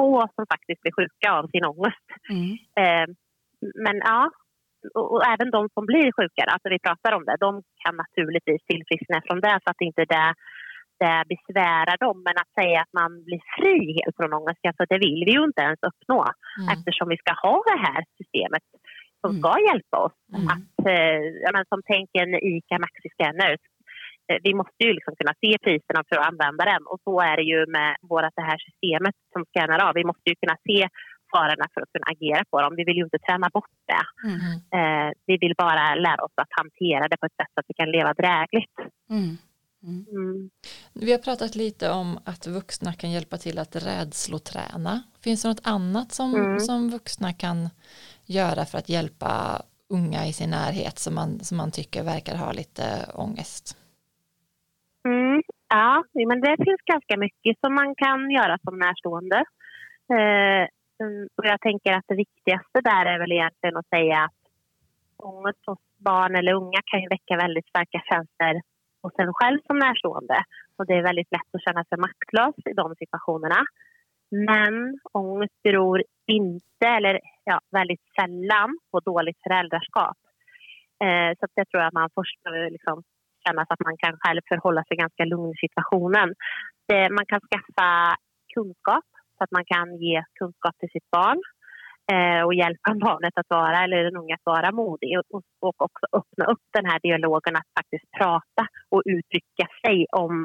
få 0.03 0.13
som 0.37 0.45
faktiskt 0.55 0.81
blir 0.83 0.97
sjuka 0.99 1.29
av 1.39 1.45
sin 1.53 1.65
ångest. 1.73 2.07
Mm. 2.35 2.51
Eh, 2.81 3.07
men 3.85 3.97
ja, 4.11 4.21
och, 4.97 5.07
och, 5.13 5.23
även 5.33 5.49
de 5.57 5.61
som 5.75 5.85
blir 5.91 6.09
sjuka, 6.19 6.43
alltså 6.55 6.69
vi 6.75 6.85
pratar 6.87 7.13
om 7.17 7.25
det, 7.25 7.37
de 7.47 7.51
kan 7.83 7.95
naturligtvis 8.05 8.63
tillfriskna 8.71 9.19
från 9.27 9.41
det 9.47 9.57
så 9.63 9.69
att 9.71 9.87
inte 9.89 10.05
det, 10.15 10.29
det 11.03 11.19
besvärar 11.33 11.97
dem. 12.05 12.17
Men 12.27 12.37
att 12.43 12.53
säga 12.61 12.79
att 12.81 12.95
man 13.01 13.11
blir 13.27 13.43
fri 13.57 13.79
helt 13.99 14.17
från 14.19 14.37
ångest, 14.39 14.63
alltså 14.69 14.85
det 14.93 14.99
vill 15.07 15.23
vi 15.27 15.33
ju 15.39 15.45
inte 15.51 15.63
ens 15.69 15.81
uppnå 15.91 16.21
mm. 16.29 16.69
eftersom 16.75 17.07
vi 17.13 17.19
ska 17.23 17.33
ha 17.47 17.57
det 17.71 17.81
här 17.87 18.01
systemet 18.19 18.67
som 19.23 19.31
mm. 19.31 19.41
ska 19.41 19.53
hjälpa 19.69 19.97
oss. 20.07 20.19
Mm. 20.37 20.47
Att, 20.55 20.75
eh, 21.57 21.63
som 21.73 21.81
tänker 21.93 22.19
en 22.25 22.35
ICA 22.53 22.77
Maxi 22.85 23.09
Scanner 23.15 23.55
Eh, 23.55 23.72
vi 24.47 24.55
måste 24.55 24.83
ju 24.87 24.93
liksom 24.93 25.14
kunna 25.21 25.35
se 25.43 25.50
priserna 25.64 26.00
för 26.09 26.17
att 26.17 26.29
använda 26.31 26.64
den 26.73 26.83
och 26.91 27.00
så 27.05 27.21
är 27.21 27.37
det 27.37 27.47
ju 27.52 27.61
med 27.76 27.97
vårt 28.11 28.37
det 28.38 28.49
här 28.50 28.59
systemet 28.67 29.14
som 29.33 29.45
scannar 29.45 29.79
av. 29.87 29.93
Vi 29.95 30.05
måste 30.11 30.26
ju 30.31 30.35
kunna 30.43 30.57
se 30.69 30.79
farorna 31.33 31.67
för 31.73 31.81
att 31.83 31.93
kunna 31.95 32.09
agera 32.14 32.43
på 32.50 32.57
dem. 32.62 32.73
Vi 32.79 32.85
vill 32.85 32.99
ju 33.00 33.05
inte 33.09 33.25
träna 33.26 33.49
bort 33.57 33.76
det. 33.93 34.07
Mm. 34.31 34.52
Eh, 34.76 35.11
vi 35.26 35.37
vill 35.43 35.55
bara 35.64 35.95
lära 36.07 36.25
oss 36.26 36.37
att 36.45 36.52
hantera 36.61 37.05
det 37.09 37.17
på 37.21 37.26
ett 37.26 37.38
sätt 37.41 37.50
så 37.55 37.61
att 37.61 37.69
vi 37.71 37.75
kan 37.75 37.91
leva 37.97 38.12
drägligt. 38.23 38.76
Mm. 39.11 39.37
Mm. 39.83 40.07
mm. 40.11 40.51
Vi 40.92 41.12
har 41.12 41.18
pratat 41.18 41.55
lite 41.55 41.90
om 41.90 42.18
att 42.25 42.47
vuxna 42.47 42.92
kan 42.92 43.11
hjälpa 43.11 43.37
till 43.37 43.59
att 43.59 43.77
rädsloträna. 43.77 45.03
Finns 45.25 45.42
det 45.42 45.49
något 45.49 45.66
annat 45.66 46.12
som, 46.12 46.35
mm. 46.35 46.61
som 46.61 46.90
vuxna 46.90 47.33
kan 47.33 47.68
göra 48.27 48.64
för 48.64 48.79
att 48.79 48.88
hjälpa 48.88 49.62
unga 49.88 50.27
i 50.27 50.33
sin 50.33 50.51
närhet 50.51 50.99
som 50.99 51.14
man, 51.14 51.40
som 51.40 51.57
man 51.57 51.73
tycker 51.73 52.03
verkar 52.05 52.37
ha 52.37 52.53
lite 52.53 52.85
ångest? 53.14 53.77
Ja, 55.75 56.05
men 56.31 56.41
det 56.41 56.57
finns 56.65 56.83
ganska 56.93 57.17
mycket 57.17 57.61
som 57.61 57.75
man 57.75 57.95
kan 57.95 58.31
göra 58.31 58.59
som 58.65 58.79
närstående. 58.79 59.39
Eh, 60.17 60.65
och 61.37 61.47
jag 61.53 61.61
tänker 61.61 61.93
att 61.93 62.09
det 62.09 62.23
viktigaste 62.25 62.79
där 62.91 63.05
är 63.07 63.19
väl 63.19 63.33
egentligen 63.33 63.77
att 63.77 63.89
säga 63.97 64.19
att 64.25 64.41
ångest 65.17 65.63
hos 65.67 65.79
barn 65.99 66.37
eller 66.37 66.53
unga 66.55 66.81
kan 66.85 67.01
ju 67.03 67.09
väcka 67.09 67.37
väldigt 67.37 67.69
starka 67.69 68.01
känslor 68.11 68.61
hos 69.03 69.15
en 69.19 69.35
själv 69.35 69.59
som 69.67 69.79
närstående. 69.79 70.39
Och 70.77 70.87
det 70.87 70.95
är 70.95 71.03
väldigt 71.11 71.33
lätt 71.33 71.51
att 71.55 71.65
känna 71.67 71.85
sig 71.85 71.99
maktlös 71.99 72.57
i 72.71 72.73
de 72.73 72.95
situationerna. 72.95 73.61
Men 74.31 74.75
ångest 75.13 75.63
beror 75.63 76.03
inte, 76.27 76.87
eller 76.97 77.21
ja, 77.45 77.61
väldigt 77.71 78.05
sällan, 78.21 78.79
på 78.91 79.01
dåligt 79.01 79.43
föräldraskap. 79.43 80.19
Eh, 81.05 81.31
så 81.39 81.47
det 81.57 81.65
tror 81.65 81.81
jag 81.81 81.89
att 81.89 82.01
man 82.01 82.11
först 82.15 82.43
behöver 82.43 82.71
liksom 82.71 83.03
känna 83.46 83.62
att 83.62 83.87
man 83.88 83.96
kan 83.96 84.14
själv 84.22 84.40
förhålla 84.48 84.85
sig 84.85 84.96
ganska 84.96 85.24
lugn 85.24 85.50
i 85.50 85.66
situationen. 85.66 86.28
Det, 86.88 87.11
man 87.11 87.26
kan 87.26 87.40
skaffa 87.40 88.16
kunskap 88.55 89.05
så 89.37 89.44
att 89.44 89.50
man 89.50 89.64
kan 89.64 89.96
ge 89.96 90.24
kunskap 90.38 90.74
till 90.78 90.92
sitt 90.92 91.11
barn 91.11 91.40
eh, 92.12 92.42
och 92.46 92.55
hjälpa 92.55 92.94
barnet 93.07 93.38
att 93.38 93.50
vara, 93.50 93.85
eller 93.85 94.05
den 94.05 94.16
unga 94.16 94.35
att 94.35 94.52
vara 94.55 94.72
modig 94.72 95.18
och, 95.18 95.42
och 95.61 95.83
också 95.87 96.05
öppna 96.12 96.44
upp 96.52 96.66
den 96.72 96.87
här 96.87 97.00
dialogen 97.02 97.57
att 97.57 97.70
faktiskt 97.78 98.11
prata 98.18 98.62
och 98.90 99.02
uttrycka 99.05 99.66
sig 99.83 100.07
om 100.12 100.44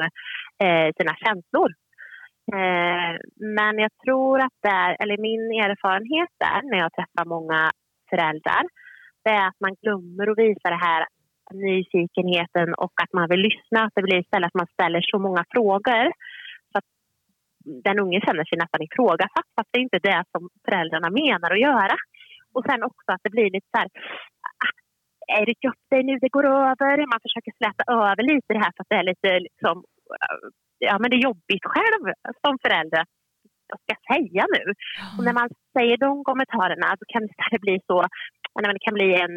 eh, 0.63 0.87
sina 0.97 1.15
känslor. 1.23 1.69
Eh, 2.53 3.13
men 3.57 3.73
jag 3.85 3.91
tror 4.05 4.39
att 4.39 4.57
det 4.63 4.69
är, 4.69 4.97
eller 4.99 5.17
min 5.17 5.45
erfarenhet 5.67 6.35
är 6.55 6.61
när 6.71 6.77
jag 6.77 6.93
träffar 6.93 7.25
många 7.25 7.71
föräldrar, 8.09 8.63
det 9.23 9.29
är 9.29 9.47
att 9.47 9.59
man 9.59 9.75
glömmer 9.81 10.31
att 10.31 10.37
visa 10.37 10.69
det 10.69 10.85
här 10.87 11.05
nyfikenheten 11.53 12.73
och 12.73 12.93
att 13.03 13.13
man 13.13 13.29
vill 13.29 13.39
lyssna. 13.39 13.79
Att 13.83 13.95
det 13.95 14.01
blir 14.01 14.19
istället 14.19 14.47
att 14.47 14.61
man 14.61 14.73
ställer 14.73 15.01
så 15.01 15.19
många 15.19 15.43
frågor 15.53 16.05
så 16.71 16.75
att 16.79 16.89
den 17.87 17.99
unge 17.99 18.21
känner 18.25 18.45
sig 18.45 18.57
nästan 18.57 18.81
ifrågasatt 18.87 19.49
fast 19.55 19.69
det 19.71 19.79
är 19.79 19.87
inte 19.89 20.07
det 20.09 20.23
som 20.31 20.49
föräldrarna 20.65 21.09
menar 21.09 21.51
att 21.51 21.67
göra. 21.69 21.95
Och 22.53 22.63
sen 22.69 22.83
också 22.83 23.09
att 23.11 23.23
det 23.23 23.29
blir 23.29 23.49
lite 23.51 23.67
så 23.71 23.77
här 23.79 23.89
ah, 24.65 24.75
är 25.39 25.45
det 25.45 25.69
upp 25.69 25.83
dig 25.91 26.03
nu, 26.03 26.19
det 26.19 26.35
går 26.37 26.45
över. 26.45 26.93
Man 27.13 27.25
försöker 27.25 27.53
släta 27.59 27.83
över 28.01 28.23
lite 28.31 28.53
det 28.53 28.63
här 28.65 28.73
för 28.75 28.81
att 28.83 28.91
det 28.93 29.01
är 29.03 29.09
lite 29.11 29.39
liksom, 29.47 29.75
ja 30.79 30.99
men 30.99 31.09
det 31.09 31.17
är 31.17 31.29
jobbigt 31.29 31.65
själv 31.73 32.03
som 32.43 32.57
förälder 32.63 33.03
jag 33.73 33.79
ska 33.85 34.13
säga 34.13 34.45
nu. 34.57 34.63
Och 35.17 35.23
när 35.23 35.33
man 35.33 35.49
säger 35.77 35.97
de 35.97 36.23
kommentarerna 36.23 36.87
då 36.99 37.05
kan 37.13 37.27
det 37.51 37.59
bli 37.61 37.79
så 37.87 38.05
det 38.63 38.85
kan 38.87 38.93
bli 38.93 39.09
en, 39.25 39.35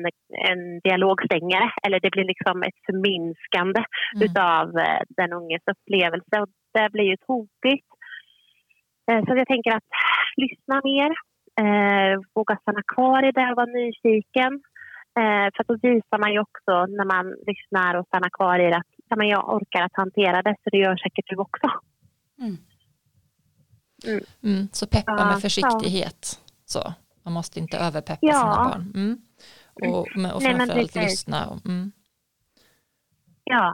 en 0.50 0.80
dialogstängare 0.84 1.72
eller 1.82 2.00
det 2.00 2.10
blir 2.10 2.24
liksom 2.24 2.62
ett 2.62 2.80
förminskande 2.86 3.82
mm. 4.14 4.24
utav 4.26 4.66
eh, 4.78 5.02
den 5.08 5.32
unges 5.32 5.62
upplevelse 5.72 6.34
och 6.42 6.48
det 6.74 6.88
blir 6.92 7.08
ju 7.12 7.16
tokigt. 7.16 7.90
Eh, 9.10 9.20
så 9.24 9.30
jag 9.36 9.48
tänker 9.48 9.72
att 9.76 9.90
lyssna 10.36 10.80
mer, 10.90 11.10
eh, 11.62 12.12
våga 12.34 12.56
stanna 12.62 12.82
kvar 12.94 13.28
i 13.28 13.32
det 13.32 13.50
och 13.50 13.56
vara 13.56 13.76
nyfiken. 13.80 14.52
För 15.56 15.64
då 15.68 15.74
visar 15.82 16.18
man 16.18 16.32
ju 16.32 16.40
också 16.40 16.74
när 16.98 17.04
man 17.14 17.26
lyssnar 17.46 17.94
och 17.94 18.06
stannar 18.06 18.30
kvar 18.38 18.58
i 18.58 18.70
det 18.70 18.76
att 18.76 18.92
ja, 19.08 19.24
jag 19.24 19.54
orkar 19.54 19.82
att 19.82 19.96
hantera 20.02 20.42
det 20.42 20.54
så 20.64 20.70
det 20.70 20.78
gör 20.78 20.96
säkert 20.96 21.28
du 21.28 21.36
också. 21.36 21.66
Mm. 22.40 22.56
Mm. 24.06 24.24
Mm, 24.44 24.68
så 24.72 24.86
peppa 24.86 25.24
med 25.24 25.40
försiktighet. 25.40 26.40
Så. 26.64 26.94
Man 27.30 27.34
måste 27.40 27.58
inte 27.64 27.76
överpeppa 27.86 28.26
ja. 28.32 28.38
sina 28.40 28.56
barn. 28.68 28.82
Mm. 29.00 29.14
Och, 29.74 30.06
och 30.36 30.42
framförallt 30.42 30.94
Nej, 30.94 31.04
lyssna. 31.04 31.38
Mm. 31.70 31.92
Ja, 33.44 33.66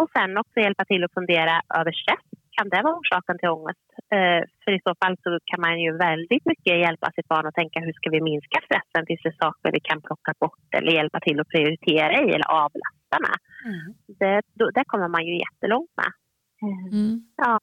och 0.00 0.08
sen 0.14 0.30
också 0.42 0.56
hjälpa 0.60 0.84
till 0.84 1.04
att 1.04 1.16
fundera 1.18 1.54
över 1.78 1.92
stress. 2.02 2.26
Kan 2.56 2.68
det 2.72 2.82
vara 2.82 2.98
orsaken 3.00 3.38
till 3.38 3.54
ångest? 3.56 3.88
Eh, 4.16 4.40
för 4.62 4.70
i 4.78 4.80
så 4.86 4.92
fall 5.00 5.14
så 5.24 5.30
kan 5.50 5.60
man 5.66 5.74
ju 5.84 5.90
väldigt 6.08 6.44
mycket 6.50 6.82
hjälpa 6.86 7.08
sitt 7.14 7.28
barn 7.32 7.46
att 7.46 7.58
tänka 7.60 7.80
hur 7.80 7.94
ska 7.98 8.06
vi 8.10 8.20
minska 8.30 8.58
stressen? 8.66 9.06
Finns 9.06 9.24
det 9.28 9.36
saker 9.44 9.72
vi 9.76 9.82
kan 9.88 10.00
plocka 10.08 10.32
bort 10.42 10.68
eller 10.76 10.92
hjälpa 10.98 11.18
till 11.20 11.40
att 11.40 11.52
prioritera 11.54 12.14
i 12.24 12.28
eller 12.34 12.50
avlasta 12.64 13.16
med? 13.26 13.38
Mm. 13.68 13.86
Det, 14.20 14.42
då, 14.58 14.64
det 14.76 14.84
kommer 14.92 15.08
man 15.08 15.26
ju 15.28 15.34
jättelångt 15.44 15.94
med. 16.00 16.12
Mm. 16.70 17.12
Ja, 17.42 17.54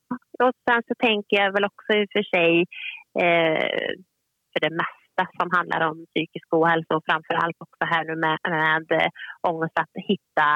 och 0.43 0.54
sen 0.65 0.82
så 0.88 0.93
tänker 1.08 1.36
jag 1.41 1.54
väl 1.56 1.65
också 1.71 1.89
i 1.97 2.06
och 2.06 2.13
för 2.15 2.25
sig 2.36 2.51
eh, 3.23 3.88
för 4.51 4.60
det 4.65 4.73
mesta 4.84 5.05
som 5.39 5.49
handlar 5.58 5.82
om 5.89 6.06
psykisk 6.06 6.54
ohälsa 6.54 6.95
och 6.95 7.06
framför 7.10 7.34
allt 7.34 7.58
också 7.60 7.84
här 7.93 8.04
nu 8.06 8.15
med, 8.15 8.38
med 8.49 9.01
eh, 9.01 9.10
ångest 9.41 9.80
att 9.80 9.95
hitta 9.95 10.47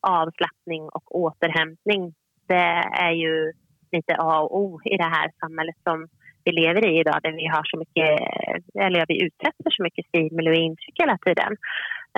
avslappning 0.00 0.82
och 0.96 1.06
återhämtning. 1.24 2.14
Det 2.48 2.72
är 3.06 3.12
ju 3.12 3.52
lite 3.92 4.16
A 4.18 4.40
och 4.40 4.58
O 4.60 4.80
i 4.84 4.96
det 4.96 5.10
här 5.16 5.30
samhället 5.40 5.76
som 5.82 6.08
vi 6.44 6.52
lever 6.52 6.86
i 6.86 7.00
idag 7.00 7.18
där 7.22 7.32
vi 7.32 7.46
har 7.46 7.64
så 7.64 7.76
mycket, 7.78 8.10
eh, 8.20 8.86
eller 8.86 9.04
vi 9.08 9.24
utsätts 9.26 9.60
för 9.64 9.70
så 9.70 9.82
mycket 9.82 10.06
stimuli 10.06 10.50
och 10.50 10.62
intryck 10.68 10.96
hela 10.98 11.18
tiden. 11.26 11.52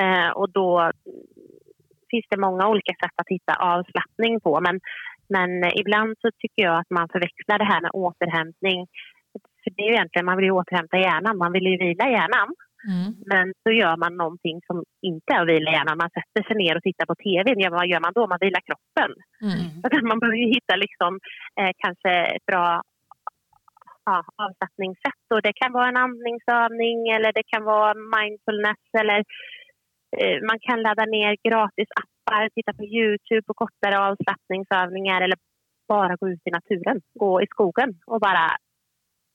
Eh, 0.02 0.30
och 0.40 0.50
då 0.52 0.90
finns 2.10 2.26
det 2.30 2.46
många 2.46 2.68
olika 2.68 2.92
sätt 3.02 3.16
att 3.16 3.34
hitta 3.36 3.54
avslappning 3.54 4.40
på 4.40 4.60
men, 4.60 4.80
men 5.28 5.64
eh, 5.64 5.72
ibland 5.80 6.16
så 6.22 6.28
tycker 6.38 6.62
jag 6.68 6.76
att 6.78 6.90
man 6.90 7.08
förväxlar 7.08 7.58
det 7.58 7.70
här 7.72 7.80
med 7.80 7.90
återhämtning 7.94 8.86
för 9.68 9.76
det 9.76 9.82
är 9.82 9.90
ju 9.90 9.94
egentligen, 9.94 10.26
man 10.26 10.36
vill 10.36 10.50
ju 10.50 10.50
återhämta 10.60 10.96
hjärnan, 10.98 11.38
man 11.38 11.52
vill 11.52 11.66
ju 11.66 11.76
vila 11.76 12.06
hjärnan. 12.16 12.48
Mm. 12.92 13.08
Men 13.32 13.46
så 13.62 13.70
gör 13.80 13.96
man 13.96 14.16
någonting 14.16 14.60
som 14.66 14.76
inte 15.02 15.34
är 15.34 15.40
att 15.42 15.48
vila 15.48 15.70
hjärnan. 15.70 16.02
Man 16.02 16.14
sätter 16.18 16.42
sig 16.46 16.56
ner 16.56 16.76
och 16.76 16.82
tittar 16.82 17.06
på 17.06 17.14
tv. 17.14 17.44
Ja, 17.56 17.70
vad 17.70 17.86
gör 17.86 18.00
man 18.00 18.16
då? 18.18 18.26
Man 18.26 18.42
vilar 18.44 18.62
kroppen. 18.68 19.10
Mm. 19.48 20.08
Man 20.08 20.18
behöver 20.20 20.38
ju 20.44 20.48
hitta 20.56 20.76
liksom, 20.76 21.12
eh, 21.60 21.72
kanske 21.84 22.10
ett 22.36 22.46
bra 22.50 22.82
ja, 24.08 24.24
avslappningssätt. 24.44 25.26
Och 25.34 25.42
det 25.42 25.52
kan 25.60 25.72
vara 25.72 25.88
en 25.88 26.02
andningsövning 26.06 26.98
eller 27.14 27.30
det 27.38 27.46
kan 27.52 27.64
vara 27.64 27.94
mindfulness 28.16 28.84
eller 29.00 29.18
eh, 30.18 30.36
man 30.48 30.58
kan 30.66 30.82
ladda 30.82 31.04
ner 31.04 31.32
gratis 31.48 31.90
appar, 32.02 32.48
titta 32.54 32.72
på 32.78 32.84
Youtube 32.84 33.44
på 33.48 33.54
kortare 33.62 33.96
avslappningsövningar 34.06 35.20
eller 35.24 35.38
bara 35.88 36.16
gå 36.20 36.28
ut 36.28 36.46
i 36.48 36.50
naturen, 36.50 37.00
gå 37.14 37.42
i 37.42 37.46
skogen 37.46 37.90
och 38.06 38.20
bara 38.20 38.46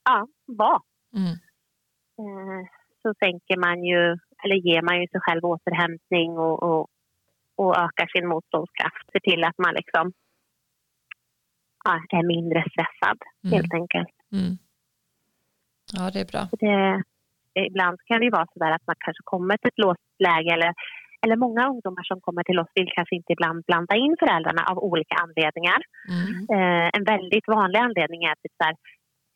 ja, 0.03 0.27
vara. 0.45 0.81
Mm. 1.15 1.35
Eh, 2.19 2.67
så 3.01 3.13
sänker 3.23 3.57
man 3.57 3.83
ju, 3.83 4.01
eller 4.43 4.55
ger 4.55 4.81
man 4.81 5.01
ju 5.01 5.07
sig 5.07 5.21
själv 5.21 5.45
återhämtning 5.45 6.37
och, 6.37 6.63
och, 6.63 6.87
och 7.55 7.77
ökar 7.77 8.07
sin 8.07 8.27
motståndskraft. 8.27 9.05
Ser 9.11 9.19
till 9.19 9.43
att 9.43 9.57
man 9.57 9.73
liksom 9.73 10.13
ja, 11.85 11.93
är 12.09 12.27
mindre 12.27 12.63
stressad, 12.71 13.17
mm. 13.43 13.53
helt 13.55 13.73
enkelt. 13.73 14.15
Mm. 14.31 14.53
Ja, 15.93 16.11
det 16.13 16.19
är 16.19 16.29
bra. 16.33 16.43
Det, 16.63 17.03
ibland 17.69 17.97
kan 18.07 18.19
det 18.19 18.25
ju 18.25 18.37
vara 18.39 18.47
så 18.53 18.59
där 18.59 18.71
att 18.71 18.87
man 18.87 18.95
kanske 19.05 19.23
kommer 19.23 19.57
till 19.57 19.71
ett 19.71 19.83
låst 19.85 20.07
läge 20.27 20.51
eller, 20.53 20.73
eller 21.23 21.35
många 21.35 21.69
ungdomar 21.71 22.03
som 22.03 22.21
kommer 22.21 22.43
till 22.43 22.59
oss 22.59 22.71
vill 22.75 22.91
kanske 22.95 23.15
inte 23.15 23.33
ibland 23.33 23.59
blanda 23.69 23.95
in 23.95 24.15
föräldrarna 24.19 24.63
av 24.71 24.77
olika 24.89 25.15
anledningar. 25.23 25.81
Mm. 26.15 26.33
Eh, 26.53 26.87
en 26.97 27.05
väldigt 27.13 27.47
vanlig 27.47 27.79
anledning 27.79 28.21
är 28.23 28.35
typ 28.35 28.55
så 28.59 28.63
här, 28.67 28.75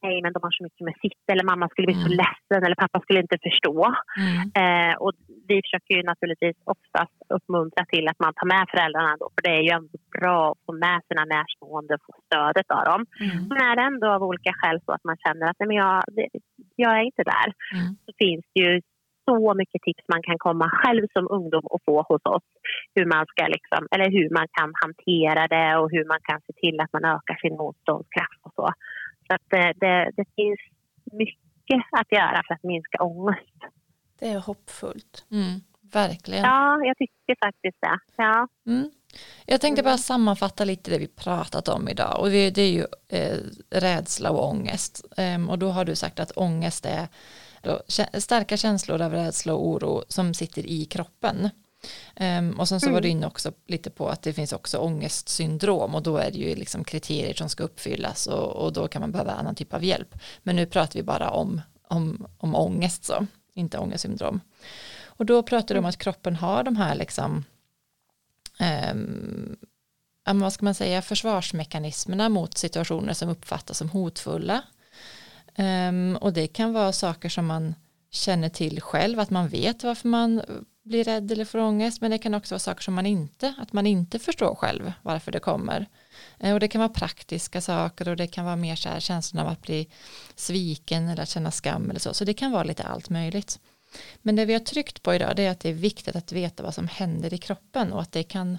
nej 0.08 0.22
men 0.24 0.34
de 0.34 0.40
har 0.46 0.54
så 0.58 0.64
mycket 0.68 0.86
med 0.90 0.98
sitt 1.04 1.24
eller 1.32 1.50
mamma 1.52 1.66
skulle 1.70 1.90
bli 1.90 2.00
mm. 2.00 2.08
så 2.08 2.14
ledsen 2.22 2.62
eller 2.66 2.82
pappa 2.84 3.00
skulle 3.00 3.26
inte 3.26 3.46
förstå. 3.48 3.78
Mm. 4.26 4.44
Eh, 4.62 4.94
och 5.04 5.14
vi 5.50 5.56
försöker 5.66 5.94
ju 5.98 6.04
naturligtvis 6.12 6.58
oftast 6.74 7.18
uppmuntra 7.36 7.84
till 7.94 8.06
att 8.08 8.20
man 8.26 8.34
tar 8.38 8.48
med 8.56 8.66
föräldrarna 8.72 9.12
då 9.22 9.28
för 9.36 9.42
det 9.46 9.54
är 9.60 9.64
ju 9.68 9.74
ändå 9.80 9.98
bra 10.18 10.40
att 10.52 10.62
få 10.66 10.72
med 10.86 11.00
sina 11.08 11.24
närstående 11.36 11.92
och 11.96 12.06
få 12.08 12.14
stödet 12.26 12.68
av 12.78 12.84
dem. 12.92 13.02
Mm. 13.26 13.38
Men 13.50 13.58
är 13.70 13.76
det 13.76 13.86
ändå 13.92 14.08
av 14.16 14.22
olika 14.30 14.54
skäl 14.60 14.78
så 14.86 14.92
att 14.96 15.08
man 15.10 15.18
känner 15.26 15.46
att 15.48 15.60
nej, 15.60 15.68
men 15.70 15.78
jag, 15.84 15.98
jag 16.84 16.92
är 17.00 17.04
inte 17.10 17.24
där 17.36 17.48
mm. 17.76 17.90
så 18.06 18.12
finns 18.24 18.46
det 18.54 18.62
ju 18.68 18.74
så 19.30 19.54
mycket 19.62 19.82
tips 19.88 20.04
man 20.14 20.24
kan 20.28 20.38
komma 20.48 20.68
själv 20.80 21.04
som 21.16 21.26
ungdom 21.38 21.66
och 21.74 21.82
få 21.88 21.98
hos 22.10 22.24
oss. 22.36 22.48
Hur 22.96 23.06
man, 23.14 23.26
ska 23.32 23.44
liksom, 23.58 23.82
eller 23.94 24.10
hur 24.18 24.30
man 24.38 24.48
kan 24.58 24.70
hantera 24.84 25.44
det 25.56 25.70
och 25.80 25.90
hur 25.96 26.06
man 26.14 26.22
kan 26.28 26.40
se 26.46 26.54
till 26.62 26.78
att 26.80 26.94
man 26.96 27.06
ökar 27.16 27.38
sin 27.44 27.56
motståndskraft 27.62 28.42
och 28.46 28.54
så. 28.60 28.68
Så 29.28 29.34
att 29.34 29.42
det, 29.50 29.74
det, 29.76 30.12
det 30.16 30.26
finns 30.36 30.60
mycket 31.12 31.86
att 31.92 32.12
göra 32.12 32.42
för 32.48 32.54
att 32.54 32.64
minska 32.64 33.04
ångest. 33.04 33.58
Det 34.20 34.28
är 34.28 34.40
hoppfullt. 34.40 35.26
Mm, 35.32 35.60
verkligen. 35.94 36.44
Ja, 36.44 36.80
jag 36.84 36.98
tycker 36.98 37.46
faktiskt 37.46 37.78
det. 37.82 38.00
Ja. 38.18 38.48
Mm. 38.68 38.92
Jag 39.46 39.62
tänkte 39.62 39.84
bara 39.84 39.98
sammanfatta 39.98 40.66
lite 40.66 40.92
det 40.92 40.98
vi 40.98 41.08
pratat 41.08 41.68
om 41.68 41.90
idag 41.90 42.20
och 42.20 42.30
det 42.30 42.58
är 42.58 42.72
ju 42.72 42.86
eh, 43.10 43.38
rädsla 43.70 44.32
och 44.32 44.50
ångest 44.50 45.06
ehm, 45.18 45.50
och 45.50 45.60
då 45.60 45.70
har 45.70 45.86
du 45.86 45.96
sagt 45.96 46.20
att 46.20 46.32
ångest 46.36 46.86
är 46.86 47.08
då, 47.62 47.82
starka 48.20 48.58
känslor 48.58 49.02
av 49.02 49.12
rädsla 49.12 49.54
och 49.54 49.68
oro 49.68 50.04
som 50.08 50.34
sitter 50.34 50.66
i 50.66 50.86
kroppen 50.86 51.50
Um, 52.20 52.60
och 52.60 52.68
sen 52.70 52.80
så 52.80 52.86
mm. 52.86 52.94
var 52.94 53.02
du 53.02 53.10
inne 53.10 53.28
också 53.28 53.52
lite 53.68 53.90
på 53.90 54.10
att 54.10 54.22
det 54.22 54.34
finns 54.34 54.54
också 54.54 54.78
ångestsyndrom 54.78 55.96
och 55.96 56.04
då 56.04 56.18
är 56.18 56.32
det 56.32 56.38
ju 56.38 56.56
liksom 56.56 56.84
kriterier 56.84 57.34
som 57.34 57.50
ska 57.50 57.64
uppfyllas 57.64 58.28
och, 58.28 58.56
och 58.56 58.74
då 58.74 58.88
kan 58.88 59.00
man 59.00 59.12
behöva 59.12 59.32
annan 59.32 59.56
typ 59.56 59.74
av 59.74 59.84
hjälp. 59.84 60.16
Men 60.44 60.56
nu 60.56 60.66
pratar 60.66 61.00
vi 61.00 61.04
bara 61.04 61.30
om, 61.30 61.62
om, 61.88 62.28
om 62.38 62.56
ångest 62.56 63.06
så, 63.06 63.28
inte 63.54 63.78
ångestsyndrom. 63.78 64.42
Och 65.06 65.26
då 65.26 65.44
pratar 65.44 65.76
du 65.76 65.80
om 65.80 65.86
mm. 65.86 65.90
att 65.90 65.98
kroppen 65.98 66.36
har 66.36 66.64
de 66.64 66.76
här 66.76 66.96
liksom 66.96 67.44
um, 68.92 69.58
vad 70.24 70.54
ska 70.54 70.66
man 70.66 70.76
säga, 70.76 71.02
försvarsmekanismerna 71.02 72.30
mot 72.30 72.58
situationer 72.58 73.14
som 73.14 73.30
uppfattas 73.30 73.78
som 73.78 73.90
hotfulla. 73.90 74.64
Um, 75.58 76.18
och 76.18 76.34
det 76.34 76.48
kan 76.48 76.74
vara 76.74 76.92
saker 76.92 77.30
som 77.30 77.46
man 77.46 77.76
känner 78.12 78.50
till 78.50 78.82
själv, 78.82 79.20
att 79.20 79.30
man 79.30 79.48
vet 79.48 79.84
varför 79.84 80.08
man 80.08 80.42
blir 80.88 81.04
rädd 81.04 81.32
eller 81.32 81.46
får 81.46 81.60
ångest 81.60 82.02
men 82.02 82.12
det 82.12 82.18
kan 82.18 82.34
också 82.34 82.56
vara 82.56 82.60
saker 82.60 82.84
som 82.84 82.94
man 82.94 83.06
inte, 83.06 83.54
att 83.58 83.74
man 83.74 83.88
inte 83.88 84.20
förstår 84.20 84.56
själv 84.56 84.94
varför 85.02 85.32
det 85.32 85.40
kommer. 85.40 85.88
Eh, 86.40 86.54
och 86.54 86.60
det 86.60 86.68
kan 86.68 86.80
vara 86.80 86.90
praktiska 86.90 87.62
saker 87.62 88.08
och 88.08 88.18
det 88.18 88.28
kan 88.28 88.46
vara 88.46 88.56
mer 88.56 88.76
så 88.76 88.90
här 88.90 89.00
känslan 89.00 89.46
av 89.46 89.52
att 89.52 89.62
bli 89.62 89.90
sviken 90.36 91.08
eller 91.08 91.24
att 91.24 91.30
känna 91.30 91.52
skam 91.52 91.90
eller 91.90 92.00
så. 92.00 92.14
Så 92.14 92.26
det 92.26 92.34
kan 92.34 92.52
vara 92.52 92.64
lite 92.64 92.84
allt 92.84 93.10
möjligt. 93.10 93.60
Men 94.22 94.36
det 94.36 94.46
vi 94.46 94.54
har 94.54 94.60
tryckt 94.60 95.04
på 95.04 95.14
idag 95.14 95.40
är 95.40 95.52
att 95.52 95.60
det 95.60 95.70
är 95.70 95.74
viktigt 95.74 96.16
att 96.16 96.32
veta 96.32 96.64
vad 96.64 96.74
som 96.74 96.88
händer 96.88 97.34
i 97.34 97.38
kroppen 97.38 97.94
och 97.94 98.02
att 98.02 98.12
det 98.12 98.24
kan, 98.24 98.58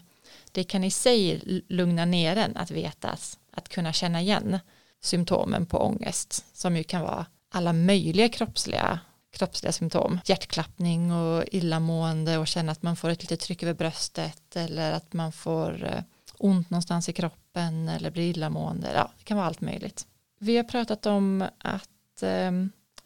det 0.52 0.64
kan 0.64 0.84
i 0.84 0.90
sig 0.90 1.40
lugna 1.68 2.04
ner 2.04 2.36
en 2.36 2.56
att 2.56 2.70
veta 2.70 3.16
att 3.52 3.68
kunna 3.68 3.92
känna 3.92 4.20
igen 4.20 4.58
symptomen 5.00 5.66
på 5.66 5.78
ångest 5.78 6.44
som 6.52 6.76
ju 6.76 6.84
kan 6.84 7.02
vara 7.02 7.26
alla 7.50 7.72
möjliga 7.72 8.28
kroppsliga 8.28 9.00
kroppsliga 9.30 9.72
symptom. 9.72 10.20
Hjärtklappning 10.24 11.12
och 11.12 11.44
illamående 11.52 12.38
och 12.38 12.46
känna 12.46 12.72
att 12.72 12.82
man 12.82 12.96
får 12.96 13.10
ett 13.10 13.22
litet 13.22 13.40
tryck 13.40 13.62
över 13.62 13.74
bröstet 13.74 14.56
eller 14.56 14.92
att 14.92 15.12
man 15.12 15.32
får 15.32 15.84
eh, 15.84 16.02
ont 16.38 16.70
någonstans 16.70 17.08
i 17.08 17.12
kroppen 17.12 17.88
eller 17.88 18.10
blir 18.10 18.30
illamående. 18.30 18.88
Ja, 18.94 19.10
det 19.18 19.24
kan 19.24 19.36
vara 19.36 19.46
allt 19.46 19.60
möjligt. 19.60 20.06
Vi 20.38 20.56
har 20.56 20.64
pratat 20.64 21.06
om 21.06 21.44
att 21.58 22.22
eh, 22.22 22.52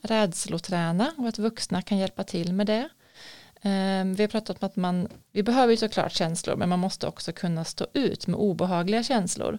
rädsloträna 0.03 1.13
och 1.19 1.29
att 1.29 1.39
vuxna 1.39 1.83
kan 1.83 1.99
hjälpa 1.99 2.25
till 2.25 2.53
med 2.53 2.67
det. 2.67 2.89
Ehm, 3.62 4.14
vi 4.14 4.22
har 4.22 4.29
pratat 4.29 4.62
om 4.62 4.66
att 4.66 4.77
man, 4.77 5.09
vi 5.33 5.42
behöver 5.42 5.70
ju 5.70 5.77
såklart 5.77 6.12
känslor 6.12 6.57
men 6.57 6.68
man 6.68 6.79
måste 6.79 7.07
också 7.07 7.33
kunna 7.33 7.64
stå 7.64 7.87
ut 7.92 8.27
med 8.27 8.40
obehagliga 8.40 9.03
känslor. 9.03 9.59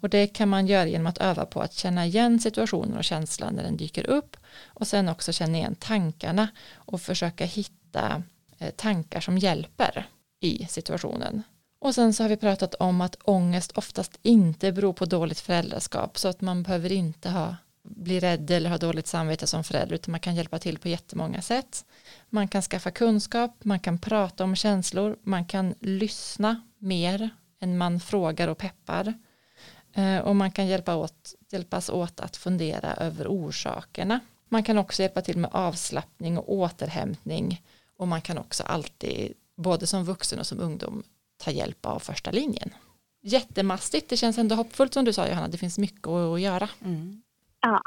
Och 0.00 0.08
det 0.08 0.26
kan 0.26 0.48
man 0.48 0.66
göra 0.66 0.86
genom 0.86 1.06
att 1.06 1.18
öva 1.18 1.46
på 1.46 1.60
att 1.60 1.72
känna 1.72 2.06
igen 2.06 2.40
situationen 2.40 2.96
och 2.96 3.04
känslan 3.04 3.54
när 3.54 3.62
den 3.62 3.76
dyker 3.76 4.10
upp 4.10 4.36
och 4.64 4.86
sen 4.86 5.08
också 5.08 5.32
känna 5.32 5.58
igen 5.58 5.74
tankarna 5.74 6.48
och 6.74 7.00
försöka 7.00 7.44
hitta 7.44 8.22
eh, 8.58 8.70
tankar 8.70 9.20
som 9.20 9.38
hjälper 9.38 10.06
i 10.40 10.66
situationen. 10.70 11.42
Och 11.80 11.94
sen 11.94 12.14
så 12.14 12.24
har 12.24 12.28
vi 12.28 12.36
pratat 12.36 12.74
om 12.74 13.00
att 13.00 13.16
ångest 13.24 13.72
oftast 13.72 14.18
inte 14.22 14.72
beror 14.72 14.92
på 14.92 15.04
dåligt 15.04 15.40
föräldraskap 15.40 16.18
så 16.18 16.28
att 16.28 16.40
man 16.40 16.62
behöver 16.62 16.92
inte 16.92 17.30
ha 17.30 17.56
bli 17.82 18.20
rädd 18.20 18.50
eller 18.50 18.70
ha 18.70 18.78
dåligt 18.78 19.06
samvete 19.06 19.46
som 19.46 19.64
förälder 19.64 19.94
utan 19.94 20.12
man 20.12 20.20
kan 20.20 20.34
hjälpa 20.34 20.58
till 20.58 20.78
på 20.78 20.88
jättemånga 20.88 21.42
sätt. 21.42 21.84
Man 22.28 22.48
kan 22.48 22.62
skaffa 22.62 22.90
kunskap, 22.90 23.64
man 23.64 23.80
kan 23.80 23.98
prata 23.98 24.44
om 24.44 24.56
känslor, 24.56 25.16
man 25.22 25.44
kan 25.44 25.74
lyssna 25.80 26.62
mer 26.78 27.30
än 27.60 27.78
man 27.78 28.00
frågar 28.00 28.48
och 28.48 28.58
peppar 28.58 29.14
eh, 29.94 30.18
och 30.18 30.36
man 30.36 30.52
kan 30.52 30.66
hjälpa 30.66 30.96
åt, 30.96 31.34
hjälpas 31.50 31.90
åt 31.90 32.20
att 32.20 32.36
fundera 32.36 32.94
över 32.94 33.26
orsakerna. 33.26 34.20
Man 34.48 34.62
kan 34.62 34.78
också 34.78 35.02
hjälpa 35.02 35.22
till 35.22 35.38
med 35.38 35.50
avslappning 35.52 36.38
och 36.38 36.52
återhämtning 36.52 37.62
och 37.96 38.08
man 38.08 38.22
kan 38.22 38.38
också 38.38 38.62
alltid, 38.62 39.32
både 39.56 39.86
som 39.86 40.04
vuxen 40.04 40.38
och 40.38 40.46
som 40.46 40.60
ungdom, 40.60 41.02
ta 41.36 41.50
hjälp 41.50 41.86
av 41.86 41.98
första 41.98 42.30
linjen. 42.30 42.74
Jättemastigt, 43.22 44.08
det 44.08 44.16
känns 44.16 44.38
ändå 44.38 44.54
hoppfullt 44.54 44.94
som 44.94 45.04
du 45.04 45.12
sa 45.12 45.28
Johanna, 45.28 45.48
det 45.48 45.58
finns 45.58 45.78
mycket 45.78 46.06
att 46.06 46.40
göra. 46.40 46.68
Mm. 46.84 47.22
Ja, 47.62 47.82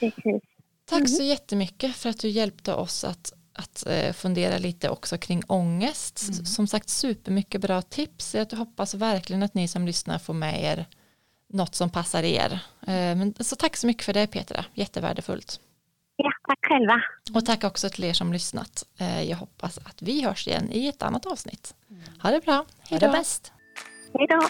precis. 0.00 0.42
Tack 0.84 1.08
så 1.08 1.22
mm. 1.22 1.26
jättemycket 1.26 1.96
för 1.96 2.10
att 2.10 2.20
du 2.20 2.28
hjälpte 2.28 2.74
oss 2.74 3.04
att, 3.04 3.32
att 3.52 3.86
eh, 3.86 4.12
fundera 4.12 4.58
lite 4.58 4.88
också 4.88 5.18
kring 5.18 5.42
ångest. 5.46 6.22
Mm. 6.22 6.44
Som 6.44 6.66
sagt 6.66 6.88
supermycket 6.88 7.60
bra 7.60 7.82
tips. 7.82 8.34
Jag 8.34 8.52
hoppas 8.52 8.94
verkligen 8.94 9.42
att 9.42 9.54
ni 9.54 9.68
som 9.68 9.86
lyssnar 9.86 10.18
får 10.18 10.34
med 10.34 10.62
er 10.62 10.86
något 11.52 11.74
som 11.74 11.90
passar 11.90 12.22
er. 12.22 12.52
Eh, 12.82 13.16
men, 13.16 13.34
så 13.40 13.56
tack 13.56 13.76
så 13.76 13.86
mycket 13.86 14.04
för 14.04 14.12
det 14.12 14.26
Petra, 14.26 14.64
jättevärdefullt. 14.74 15.60
Ja, 16.16 16.30
tack 16.48 16.58
själva. 16.62 17.02
Och 17.34 17.46
tack 17.46 17.64
också 17.64 17.88
till 17.88 18.04
er 18.04 18.12
som 18.12 18.32
lyssnat. 18.32 18.84
Eh, 18.98 19.22
jag 19.22 19.36
hoppas 19.36 19.78
att 19.78 20.02
vi 20.02 20.24
hörs 20.24 20.48
igen 20.48 20.68
i 20.72 20.88
ett 20.88 21.02
annat 21.02 21.26
avsnitt. 21.26 21.74
Ha 22.22 22.30
det 22.30 22.40
bra. 22.40 22.64
Hej 22.88 22.98
då. 23.00 23.22
Hej 24.14 24.26
då. 24.28 24.40